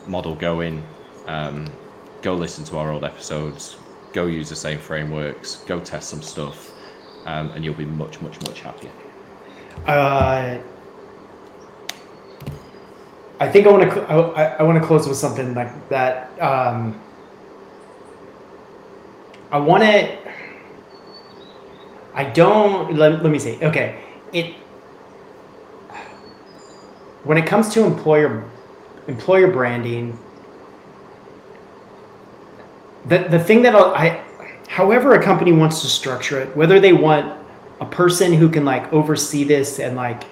model 0.05 0.35
going, 0.35 0.83
um, 1.27 1.65
go 2.21 2.33
listen 2.33 2.65
to 2.65 2.77
our 2.77 2.91
old 2.91 3.05
episodes, 3.05 3.77
go 4.11 4.25
use 4.25 4.49
the 4.49 4.55
same 4.57 4.79
frameworks, 4.79 5.63
go 5.65 5.79
test 5.79 6.09
some 6.09 6.21
stuff, 6.21 6.73
um, 7.25 7.51
and 7.51 7.63
you'll 7.63 7.73
be 7.73 7.85
much, 7.85 8.19
much, 8.19 8.37
much 8.41 8.59
happier. 8.59 8.91
Uh, 9.85 10.57
I 13.39 13.47
think 13.47 13.65
I 13.65 13.71
want 13.71 13.93
to. 13.93 14.01
I, 14.01 14.43
I 14.59 14.63
want 14.63 14.77
to 14.77 14.85
close 14.85 15.07
with 15.07 15.15
something 15.15 15.53
like 15.53 15.87
that. 15.87 16.37
Um, 16.41 17.01
I 19.51 19.59
want 19.59 19.83
to. 19.83 20.17
I 22.13 22.23
don't. 22.25 22.95
Let, 22.95 23.23
let 23.23 23.31
me 23.31 23.39
see. 23.39 23.57
Okay, 23.61 24.03
it. 24.33 24.53
When 27.23 27.37
it 27.37 27.45
comes 27.45 27.69
to 27.73 27.83
employer 27.85 28.43
employer 29.07 29.51
branding, 29.51 30.17
the 33.05 33.19
the 33.29 33.39
thing 33.39 33.61
that 33.61 33.75
I, 33.75 34.23
however, 34.67 35.13
a 35.13 35.23
company 35.23 35.51
wants 35.51 35.81
to 35.81 35.87
structure 35.87 36.39
it, 36.39 36.55
whether 36.55 36.79
they 36.79 36.93
want 36.93 37.37
a 37.79 37.85
person 37.85 38.33
who 38.33 38.49
can 38.49 38.65
like 38.65 38.91
oversee 38.91 39.43
this 39.43 39.79
and 39.79 39.95
like 39.95 40.23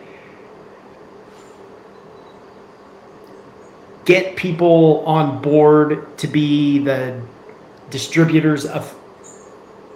get 4.04 4.36
people 4.36 5.04
on 5.06 5.42
board 5.42 6.18
to 6.18 6.28
be 6.28 6.80
the 6.80 7.20
distributors 7.90 8.66
of 8.66 8.96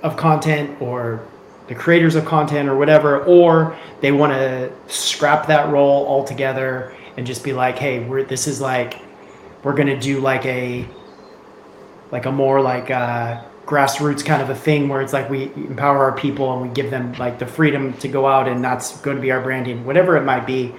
of 0.04 0.18
content 0.18 0.82
or 0.82 1.26
the 1.68 1.76
creators 1.76 2.16
of 2.16 2.26
content 2.26 2.68
or 2.68 2.78
whatever, 2.78 3.24
or 3.26 3.78
they 4.02 4.12
want 4.12 4.34
to 4.34 4.72
scrap 4.88 5.48
that 5.48 5.70
role 5.70 6.08
altogether 6.08 6.96
and 7.18 7.28
just 7.28 7.44
be 7.44 7.54
like, 7.54 7.78
hey, 7.78 8.00
we're 8.00 8.24
this 8.24 8.48
is 8.48 8.60
like 8.60 9.02
we're 9.64 9.76
gonna 9.76 10.00
do 10.00 10.20
like 10.20 10.46
a 10.46 10.88
like 12.12 12.26
a 12.26 12.32
more 12.32 12.62
like 12.62 12.90
uh 12.90 13.44
grassroots 13.70 14.26
kind 14.26 14.42
of 14.42 14.50
a 14.50 14.56
thing 14.56 14.90
where 14.90 15.00
it's 15.00 15.14
like 15.14 15.30
we 15.30 15.44
empower 15.54 16.00
our 16.00 16.18
people 16.18 16.52
and 16.54 16.68
we 16.68 16.74
give 16.74 16.90
them 16.90 17.14
like 17.14 17.38
the 17.38 17.46
freedom 17.46 17.94
to 17.94 18.08
go 18.08 18.26
out 18.26 18.48
and 18.48 18.64
that's 18.64 19.00
going 19.02 19.16
to 19.16 19.22
be 19.22 19.30
our 19.30 19.42
branding, 19.42 19.86
whatever 19.86 20.18
it 20.18 20.24
might 20.24 20.48
be. 20.48 20.74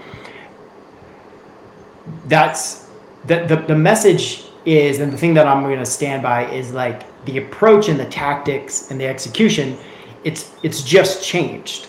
That's 2.26 2.88
the 3.26 3.44
the, 3.44 3.56
the 3.56 3.76
message 3.76 4.44
is 4.64 4.98
and 4.98 5.12
the 5.12 5.16
thing 5.16 5.34
that 5.34 5.46
I'm 5.46 5.62
going 5.62 5.78
to 5.78 5.86
stand 5.86 6.24
by 6.24 6.50
is 6.50 6.72
like 6.72 7.04
the 7.24 7.38
approach 7.38 7.88
and 7.88 7.98
the 7.98 8.06
tactics 8.06 8.90
and 8.90 9.00
the 9.00 9.06
execution, 9.06 9.76
it's 10.24 10.52
it's 10.62 10.82
just 10.82 11.24
changed. 11.24 11.88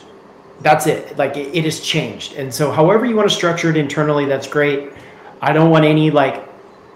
That's 0.62 0.88
it. 0.88 1.18
Like 1.18 1.38
it, 1.38 1.56
it 1.56 1.64
has 1.66 1.80
changed. 1.80 2.34
And 2.34 2.54
so 2.54 2.72
however 2.72 3.06
you 3.06 3.16
want 3.16 3.30
to 3.30 3.36
structure 3.36 3.70
it 3.70 3.78
internally, 3.78 4.26
that's 4.26 4.48
great. 4.48 4.92
I 5.42 5.54
don't 5.54 5.72
want 5.72 5.86
any 5.86 6.12
like 6.12 6.48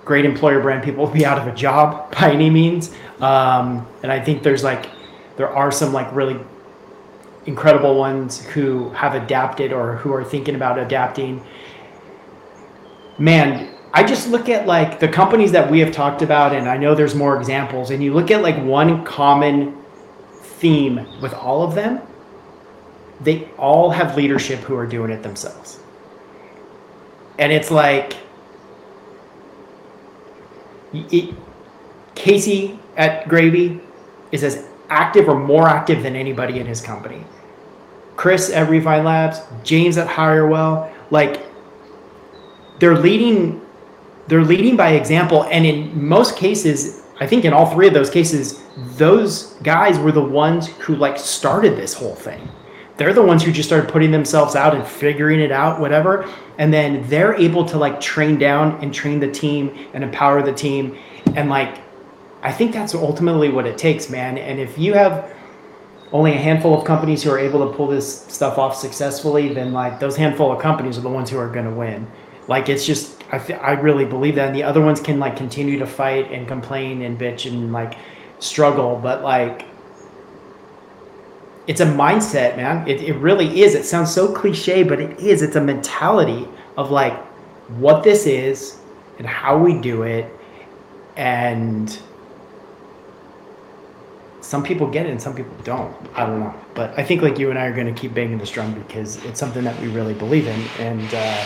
great 0.06 0.24
employer 0.24 0.62
brand 0.62 0.84
people 0.84 1.08
to 1.08 1.14
be 1.14 1.26
out 1.26 1.40
of 1.40 1.48
a 1.48 1.56
job 1.56 2.12
by 2.20 2.32
any 2.32 2.50
means. 2.50 2.94
Um, 3.20 3.88
and 4.04 4.12
I 4.12 4.20
think 4.20 4.44
there's 4.44 4.64
like 4.64 4.90
there 5.38 5.50
are 5.50 5.72
some 5.72 5.92
like 5.92 6.14
really 6.14 6.40
incredible 7.46 7.96
ones 7.96 8.44
who 8.44 8.90
have 8.92 9.14
adapted 9.16 9.72
or 9.72 9.98
who 9.98 10.12
are 10.14 10.24
thinking 10.24 10.56
about 10.56 10.80
adapting. 10.80 11.44
man, 13.18 13.75
I 13.96 14.04
just 14.04 14.28
look 14.28 14.50
at 14.50 14.68
like 14.68 15.00
the 15.00 15.08
companies 15.08 15.54
that 15.54 15.72
we 15.72 15.80
have 15.80 15.94
talked 15.94 16.22
about, 16.22 16.54
and 16.54 16.68
I 16.68 16.76
know 16.76 16.96
there's 16.96 17.16
more 17.16 17.38
examples, 17.38 17.92
and 17.92 18.04
you 18.04 18.14
look 18.14 18.30
at 18.30 18.42
like 18.42 18.62
one 18.62 19.06
common 19.06 19.82
theme 20.42 21.08
with 21.22 21.34
all 21.34 21.64
of 21.64 21.76
them, 21.76 22.02
they 23.22 23.48
all 23.58 23.90
have 23.90 24.18
leadership 24.18 24.60
who 24.60 24.76
are 24.76 24.86
doing 24.86 25.12
it 25.12 25.24
themselves. 25.24 25.80
And 27.40 27.54
it's 27.54 27.72
like, 27.72 28.18
it, 30.94 31.34
Casey 32.16 32.78
at 32.98 33.30
Gravy 33.30 33.80
is 34.34 34.44
as 34.44 34.66
active 34.90 35.30
or 35.30 35.40
more 35.40 35.70
active 35.70 36.04
than 36.04 36.18
anybody 36.18 36.60
in 36.60 36.66
his 36.66 36.82
company. 36.82 37.24
Chris 38.18 38.50
at 38.50 38.70
Refine 38.70 39.06
Labs, 39.06 39.40
James 39.64 39.98
at 39.98 40.10
Hirewell, 40.10 40.92
like 41.12 41.46
they're 42.80 42.98
leading 42.98 43.65
they're 44.28 44.44
leading 44.44 44.76
by 44.76 44.92
example 44.92 45.44
and 45.46 45.66
in 45.66 46.08
most 46.08 46.36
cases 46.36 47.04
i 47.20 47.28
think 47.28 47.46
in 47.46 47.54
all 47.54 47.72
three 47.72 47.88
of 47.88 47.94
those 47.94 48.10
cases 48.10 48.66
those 48.98 49.54
guys 49.64 49.98
were 49.98 50.12
the 50.12 50.24
ones 50.24 50.68
who 50.68 50.96
like 50.96 51.18
started 51.18 51.78
this 51.78 51.94
whole 51.94 52.16
thing. 52.16 52.50
They're 52.98 53.14
the 53.14 53.24
ones 53.24 53.44
who 53.44 53.52
just 53.52 53.68
started 53.68 53.92
putting 53.92 54.12
themselves 54.12 54.56
out 54.56 54.74
and 54.74 54.86
figuring 54.86 55.40
it 55.40 55.52
out 55.52 55.80
whatever 55.80 56.30
and 56.58 56.74
then 56.74 57.08
they're 57.10 57.34
able 57.36 57.66
to 57.66 57.78
like 57.78 58.00
train 58.00 58.38
down 58.38 58.82
and 58.82 58.94
train 58.94 59.20
the 59.20 59.30
team 59.30 59.88
and 59.94 60.02
empower 60.04 60.42
the 60.42 60.54
team 60.54 60.98
and 61.36 61.50
like 61.50 61.80
i 62.42 62.50
think 62.50 62.72
that's 62.72 62.96
ultimately 62.96 63.50
what 63.50 63.66
it 63.66 63.78
takes 63.78 64.10
man 64.10 64.38
and 64.38 64.62
if 64.62 64.78
you 64.78 64.94
have 64.94 65.34
only 66.14 66.32
a 66.32 66.38
handful 66.38 66.78
of 66.78 66.86
companies 66.86 67.22
who 67.22 67.30
are 67.30 67.38
able 67.38 67.70
to 67.70 67.76
pull 67.76 67.88
this 67.88 68.22
stuff 68.28 68.58
off 68.58 68.74
successfully 68.74 69.54
then 69.54 69.74
like 69.74 70.00
those 70.00 70.16
handful 70.16 70.50
of 70.50 70.62
companies 70.62 70.98
are 70.98 71.02
the 71.02 71.10
ones 71.10 71.30
who 71.30 71.38
are 71.38 71.50
going 71.50 71.66
to 71.66 71.72
win. 71.72 72.10
Like 72.48 72.70
it's 72.70 72.86
just 72.86 73.22
I, 73.36 73.38
th- 73.38 73.60
I 73.60 73.72
really 73.74 74.06
believe 74.06 74.36
that 74.36 74.48
and 74.48 74.56
the 74.56 74.64
other 74.64 74.82
ones 74.82 75.02
can 75.02 75.20
like 75.20 75.36
continue 75.36 75.78
to 75.80 75.86
fight 75.86 76.32
and 76.32 76.48
complain 76.48 77.02
and 77.02 77.20
bitch 77.20 77.52
and 77.52 77.74
like 77.74 77.98
struggle 78.40 78.98
but 78.98 79.24
like 79.24 79.66
it's 81.68 81.82
a 81.82 81.86
mindset 81.86 82.56
man. 82.56 82.88
It, 82.88 83.02
it 83.02 83.14
really 83.16 83.62
is. 83.64 83.74
It 83.74 83.86
sounds 83.86 84.14
so 84.14 84.32
cliche 84.32 84.84
but 84.84 85.02
it 85.02 85.20
is. 85.20 85.42
It's 85.42 85.58
a 85.58 85.62
mentality 85.62 86.48
of 86.78 86.92
like 86.92 87.18
what 87.84 88.04
this 88.04 88.26
is 88.26 88.78
and 89.18 89.28
how 89.28 89.58
we 89.58 89.82
do 89.82 90.04
it 90.04 90.32
and 91.18 92.00
some 94.40 94.64
people 94.64 94.88
get 94.88 95.08
it 95.08 95.10
and 95.10 95.22
some 95.22 95.36
people 95.36 95.58
don't. 95.66 95.94
I 96.14 96.26
don't 96.26 96.40
know. 96.40 96.54
But 96.74 96.98
i 96.98 97.04
think 97.04 97.22
like 97.22 97.38
you 97.38 97.50
and 97.50 97.60
i 97.60 97.66
are 97.66 97.74
going 97.74 97.94
to 97.94 98.00
keep 98.02 98.14
banging 98.14 98.38
this 98.38 98.52
drum 98.52 98.74
because 98.74 99.18
it's 99.26 99.42
something 99.42 99.66
that 99.66 99.78
we 99.82 99.90
really 99.90 100.14
believe 100.14 100.48
in 100.48 100.62
and 100.80 101.14
uh, 101.14 101.46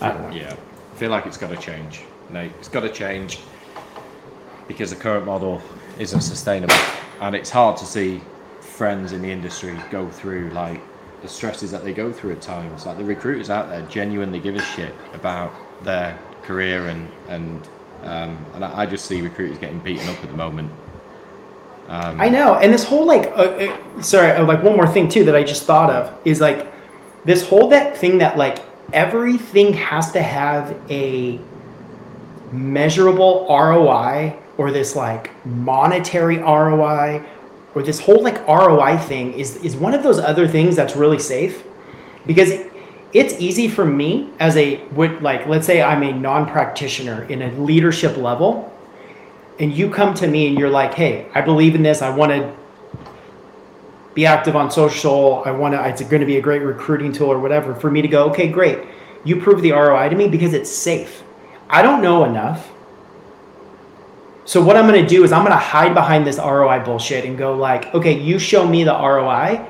I 0.00 0.12
don't 0.12 0.22
know. 0.22 0.36
Yeah, 0.36 0.54
I 0.54 0.96
feel 0.96 1.10
like 1.10 1.26
it's 1.26 1.36
got 1.36 1.50
to 1.50 1.56
change. 1.56 2.02
Nate, 2.30 2.52
it's 2.58 2.68
got 2.68 2.80
to 2.80 2.88
change 2.88 3.40
because 4.68 4.90
the 4.90 4.96
current 4.96 5.26
model 5.26 5.60
isn't 5.98 6.20
sustainable, 6.20 6.74
and 7.20 7.34
it's 7.34 7.50
hard 7.50 7.76
to 7.78 7.84
see 7.84 8.20
friends 8.60 9.12
in 9.12 9.20
the 9.20 9.30
industry 9.30 9.76
go 9.90 10.08
through 10.08 10.50
like 10.50 10.80
the 11.22 11.28
stresses 11.28 11.70
that 11.70 11.84
they 11.84 11.92
go 11.92 12.12
through 12.12 12.32
at 12.32 12.40
times. 12.40 12.86
Like 12.86 12.96
the 12.96 13.04
recruiters 13.04 13.50
out 13.50 13.68
there 13.68 13.82
genuinely 13.82 14.40
give 14.40 14.56
a 14.56 14.62
shit 14.62 14.94
about 15.12 15.52
their 15.84 16.18
career 16.42 16.88
and 16.88 17.08
and 17.28 17.68
um, 18.02 18.46
and 18.54 18.64
I 18.64 18.82
I 18.82 18.86
just 18.86 19.04
see 19.04 19.20
recruiters 19.20 19.58
getting 19.58 19.80
beaten 19.80 20.08
up 20.08 20.22
at 20.22 20.30
the 20.30 20.36
moment. 20.36 20.72
Um, 21.88 22.20
I 22.20 22.28
know, 22.28 22.54
and 22.54 22.72
this 22.72 22.84
whole 22.84 23.04
like, 23.04 23.26
uh, 23.32 23.74
uh, 23.98 24.02
sorry, 24.02 24.30
uh, 24.30 24.44
like 24.44 24.62
one 24.62 24.76
more 24.76 24.86
thing 24.86 25.08
too 25.08 25.24
that 25.24 25.34
I 25.34 25.42
just 25.42 25.64
thought 25.64 25.90
of 25.90 26.16
is 26.24 26.40
like 26.40 26.72
this 27.24 27.46
whole 27.46 27.68
that 27.70 27.96
thing 27.96 28.18
that 28.18 28.38
like 28.38 28.60
everything 28.92 29.72
has 29.72 30.12
to 30.12 30.22
have 30.22 30.76
a 30.90 31.38
measurable 32.52 33.46
ROI 33.48 34.36
or 34.58 34.70
this 34.70 34.96
like 34.96 35.30
monetary 35.46 36.38
ROI 36.38 37.24
or 37.74 37.82
this 37.82 38.00
whole 38.00 38.22
like 38.22 38.46
ROI 38.46 38.98
thing 38.98 39.32
is 39.34 39.56
is 39.56 39.76
one 39.76 39.94
of 39.94 40.02
those 40.02 40.18
other 40.18 40.48
things 40.48 40.74
that's 40.74 40.96
really 40.96 41.18
safe 41.18 41.64
because 42.26 42.50
it's 43.12 43.34
easy 43.34 43.68
for 43.68 43.84
me 43.84 44.30
as 44.40 44.56
a 44.56 44.84
would 44.88 45.22
like 45.22 45.46
let's 45.46 45.66
say 45.66 45.82
I'm 45.82 46.02
a 46.02 46.12
non-practitioner 46.12 47.24
in 47.24 47.42
a 47.42 47.52
leadership 47.52 48.16
level 48.16 48.66
and 49.58 49.72
you 49.72 49.90
come 49.90 50.14
to 50.14 50.26
me 50.26 50.46
and 50.48 50.58
you're 50.58 50.70
like, 50.70 50.94
"Hey, 50.94 51.26
I 51.34 51.42
believe 51.42 51.74
in 51.74 51.82
this. 51.82 52.00
I 52.00 52.08
want 52.08 52.32
to 52.32 52.56
be 54.14 54.26
active 54.26 54.56
on 54.56 54.70
social. 54.70 55.42
I 55.44 55.50
want 55.50 55.74
to. 55.74 55.88
It's 55.88 56.02
going 56.02 56.20
to 56.20 56.26
be 56.26 56.36
a 56.36 56.40
great 56.40 56.62
recruiting 56.62 57.12
tool 57.12 57.30
or 57.30 57.38
whatever." 57.38 57.74
For 57.74 57.90
me 57.90 58.02
to 58.02 58.08
go, 58.08 58.24
"Okay, 58.30 58.48
great. 58.48 58.78
You 59.24 59.40
prove 59.40 59.62
the 59.62 59.72
ROI 59.72 60.08
to 60.08 60.16
me 60.16 60.28
because 60.28 60.54
it's 60.54 60.70
safe. 60.70 61.22
I 61.68 61.82
don't 61.82 62.02
know 62.02 62.24
enough. 62.24 62.70
So 64.44 64.60
what 64.62 64.76
I'm 64.76 64.86
going 64.86 65.00
to 65.00 65.08
do 65.08 65.22
is 65.22 65.30
I'm 65.30 65.42
going 65.44 65.52
to 65.52 65.58
hide 65.58 65.94
behind 65.94 66.26
this 66.26 66.38
ROI 66.38 66.80
bullshit 66.80 67.24
and 67.24 67.38
go 67.38 67.54
like, 67.54 67.94
"Okay, 67.94 68.18
you 68.18 68.38
show 68.38 68.66
me 68.66 68.84
the 68.84 68.92
ROI." 68.94 69.64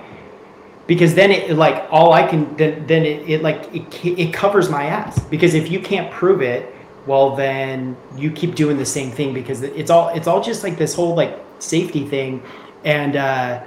Because 0.87 1.15
then 1.15 1.31
it 1.31 1.57
like 1.57 1.87
all 1.91 2.13
I 2.13 2.27
can 2.27 2.57
then 2.57 2.87
then 2.87 3.05
it, 3.05 3.29
it 3.29 3.43
like 3.43 3.73
it, 3.75 3.85
it 4.19 4.33
covers 4.33 4.69
my 4.69 4.85
ass 4.87 5.23
because 5.25 5.55
if 5.55 5.71
you 5.71 5.79
can't 5.79 6.11
prove 6.11 6.43
it 6.43 6.75
well 7.07 7.37
then 7.37 7.97
you 8.17 8.31
keep 8.31 8.55
doing 8.57 8.77
the 8.77 8.85
same 8.85 9.11
thing 9.11 9.33
because 9.33 9.63
it's 9.63 9.91
all 9.91 10.09
it's 10.09 10.27
all 10.27 10.43
just 10.43 10.65
like 10.65 10.77
this 10.77 10.93
whole 10.95 11.15
like 11.15 11.39
safety 11.61 12.05
thing 12.07 12.43
and 12.85 13.15
uh, 13.15 13.63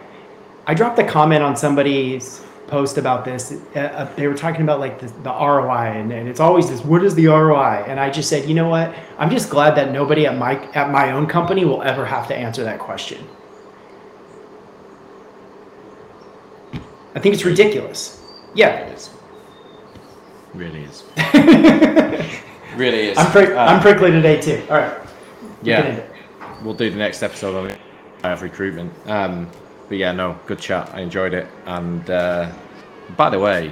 i 0.68 0.74
dropped 0.74 0.98
a 1.00 1.04
comment 1.04 1.44
on 1.44 1.56
somebody's 1.56 2.42
post 2.68 2.98
about 2.98 3.24
this 3.26 3.52
uh, 3.76 3.80
uh, 3.80 4.16
they 4.16 4.28
were 4.28 4.34
talking 4.34 4.62
about 4.62 4.80
like 4.80 5.00
the, 5.00 5.08
the 5.22 5.30
roi 5.30 5.88
and, 5.88 6.12
and 6.12 6.28
it's 6.28 6.40
always 6.40 6.70
this 6.70 6.84
what 6.84 7.04
is 7.04 7.14
the 7.16 7.28
roi 7.28 7.84
and 7.88 8.00
i 8.00 8.10
just 8.10 8.30
said 8.30 8.48
you 8.48 8.56
know 8.56 8.70
what 8.70 8.94
i'm 9.18 9.30
just 9.30 9.50
glad 9.50 9.76
that 9.76 9.92
nobody 9.92 10.26
at 10.26 10.38
my 10.38 10.56
at 10.74 10.90
my 10.90 11.12
own 11.12 11.28
company 11.28 11.66
will 11.66 11.84
ever 11.84 12.06
have 12.06 12.28
to 12.28 12.36
answer 12.36 12.64
that 12.64 12.80
question 12.80 13.24
i 17.16 17.20
think 17.20 17.36
it's 17.36 17.46
ridiculous 17.46 18.22
yeah 18.56 18.70
it 18.88 18.94
is. 18.94 19.10
Really 20.54 20.84
is. 20.84 21.04
really 22.76 23.08
is. 23.10 23.18
i'm, 23.18 23.32
prick- 23.32 23.50
Uh, 23.50 23.58
I'm 23.60 23.82
prickly 23.82 24.12
today 24.12 24.40
too 24.40 24.64
all 24.70 24.78
right 24.78 25.00
we 25.62 25.72
can 25.72 25.86
end 25.86 25.98
yeah. 25.98 26.14
We'll 26.64 26.74
do 26.76 26.90
the 26.90 26.96
next 26.98 27.22
episode 27.24 27.56
on 27.58 27.70
it. 27.72 27.78
I 28.24 28.30
have 28.30 28.42
recruitment. 28.42 28.94
Um, 29.06 29.50
but 29.94 30.00
yeah, 30.00 30.12
no, 30.12 30.36
good 30.48 30.58
chat. 30.58 30.90
I 30.92 31.02
enjoyed 31.02 31.36
it. 31.36 31.48
And 31.68 32.10
uh, 32.10 32.52
by 33.16 33.30
the 33.30 33.38
way, 33.38 33.72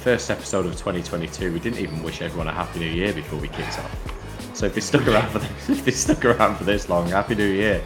first 0.00 0.28
episode 0.28 0.66
of 0.66 0.72
2022, 0.72 1.52
we 1.52 1.60
didn't 1.60 1.78
even 1.78 2.02
wish 2.02 2.20
everyone 2.20 2.48
a 2.48 2.52
happy 2.52 2.80
new 2.80 2.90
year 2.90 3.12
before 3.12 3.38
we 3.38 3.46
kicked 3.46 3.78
off. 3.78 4.50
So 4.54 4.66
if 4.66 4.74
they 4.74 4.80
stuck 4.80 5.06
around 5.06 5.30
for 5.30 5.38
this, 5.38 5.68
if 5.68 5.84
they 5.84 5.92
stuck 5.92 6.24
around 6.24 6.56
for 6.56 6.64
this 6.64 6.88
long, 6.88 7.06
happy 7.10 7.36
new 7.36 7.46
year. 7.46 7.80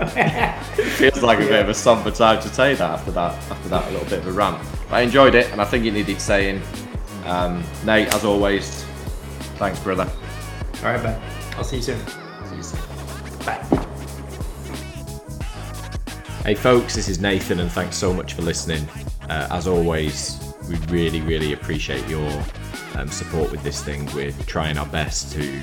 it 0.00 0.64
Feels 0.98 1.22
like 1.22 1.38
a 1.38 1.42
bit 1.42 1.60
of 1.60 1.68
a 1.68 1.74
somber 1.74 2.10
time 2.10 2.42
to 2.42 2.48
say 2.48 2.74
that 2.74 2.90
after 2.90 3.12
that 3.12 3.34
after 3.48 3.68
that 3.68 3.92
little 3.92 4.08
bit 4.08 4.18
of 4.18 4.26
a 4.26 4.32
rant. 4.32 4.60
But 4.90 4.96
I 4.96 5.00
enjoyed 5.02 5.36
it, 5.36 5.52
and 5.52 5.60
I 5.60 5.64
think 5.66 5.84
it 5.84 5.92
needed 5.92 6.20
saying. 6.20 6.60
Um, 7.26 7.62
Nate, 7.84 8.12
as 8.12 8.24
always, 8.24 8.82
thanks, 9.60 9.78
brother. 9.78 10.10
all 10.78 10.82
right 10.82 11.00
bye 11.00 11.22
i'll 11.56 11.62
see 11.62 11.76
you 11.76 11.82
soon 11.82 11.98
See 12.50 12.56
you 12.56 12.62
soon. 12.64 12.93
Hey 16.44 16.54
folks, 16.54 16.94
this 16.94 17.08
is 17.08 17.22
Nathan, 17.22 17.60
and 17.60 17.72
thanks 17.72 17.96
so 17.96 18.12
much 18.12 18.34
for 18.34 18.42
listening. 18.42 18.86
Uh, 19.30 19.48
as 19.50 19.66
always, 19.66 20.38
we 20.68 20.76
really, 20.92 21.22
really 21.22 21.54
appreciate 21.54 22.06
your 22.06 22.30
um, 22.96 23.08
support 23.08 23.50
with 23.50 23.62
this 23.62 23.82
thing. 23.82 24.04
We're 24.14 24.30
trying 24.44 24.76
our 24.76 24.84
best 24.84 25.32
to 25.32 25.62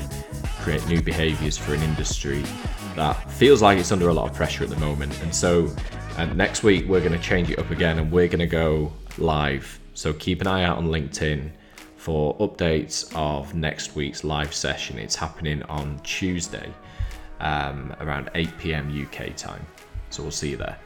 create 0.62 0.84
new 0.88 1.00
behaviours 1.00 1.56
for 1.56 1.76
an 1.76 1.84
industry 1.84 2.42
that 2.96 3.14
feels 3.32 3.62
like 3.62 3.78
it's 3.78 3.92
under 3.92 4.10
a 4.10 4.14
lot 4.14 4.28
of 4.28 4.36
pressure 4.36 4.64
at 4.64 4.72
the 4.72 4.78
moment. 4.78 5.16
And 5.22 5.36
so, 5.36 5.72
um, 6.18 6.36
next 6.36 6.64
week 6.64 6.88
we're 6.88 7.00
going 7.00 7.12
to 7.12 7.24
change 7.24 7.52
it 7.52 7.60
up 7.60 7.70
again, 7.70 8.00
and 8.00 8.12
we're 8.12 8.28
going 8.28 8.40
to 8.40 8.48
go 8.48 8.92
live. 9.20 9.80
So 9.94 10.14
keep 10.14 10.42
an 10.42 10.48
eye 10.48 10.64
out 10.64 10.80
on 10.80 10.88
LinkedIn 10.88 11.52
for 11.96 12.36
updates 12.38 13.16
of 13.16 13.54
next 13.54 13.96
week's 13.96 14.24
live 14.24 14.52
session. 14.52 14.98
It's 14.98 15.16
happening 15.16 15.62
on 15.62 16.00
Tuesday 16.00 16.74
um, 17.40 17.96
around 18.00 18.32
8 18.34 18.58
p.m. 18.58 18.90
UK 18.90 19.36
time. 19.36 19.64
So 20.12 20.24
we'll 20.24 20.32
see 20.32 20.50
you 20.50 20.58
there. 20.58 20.78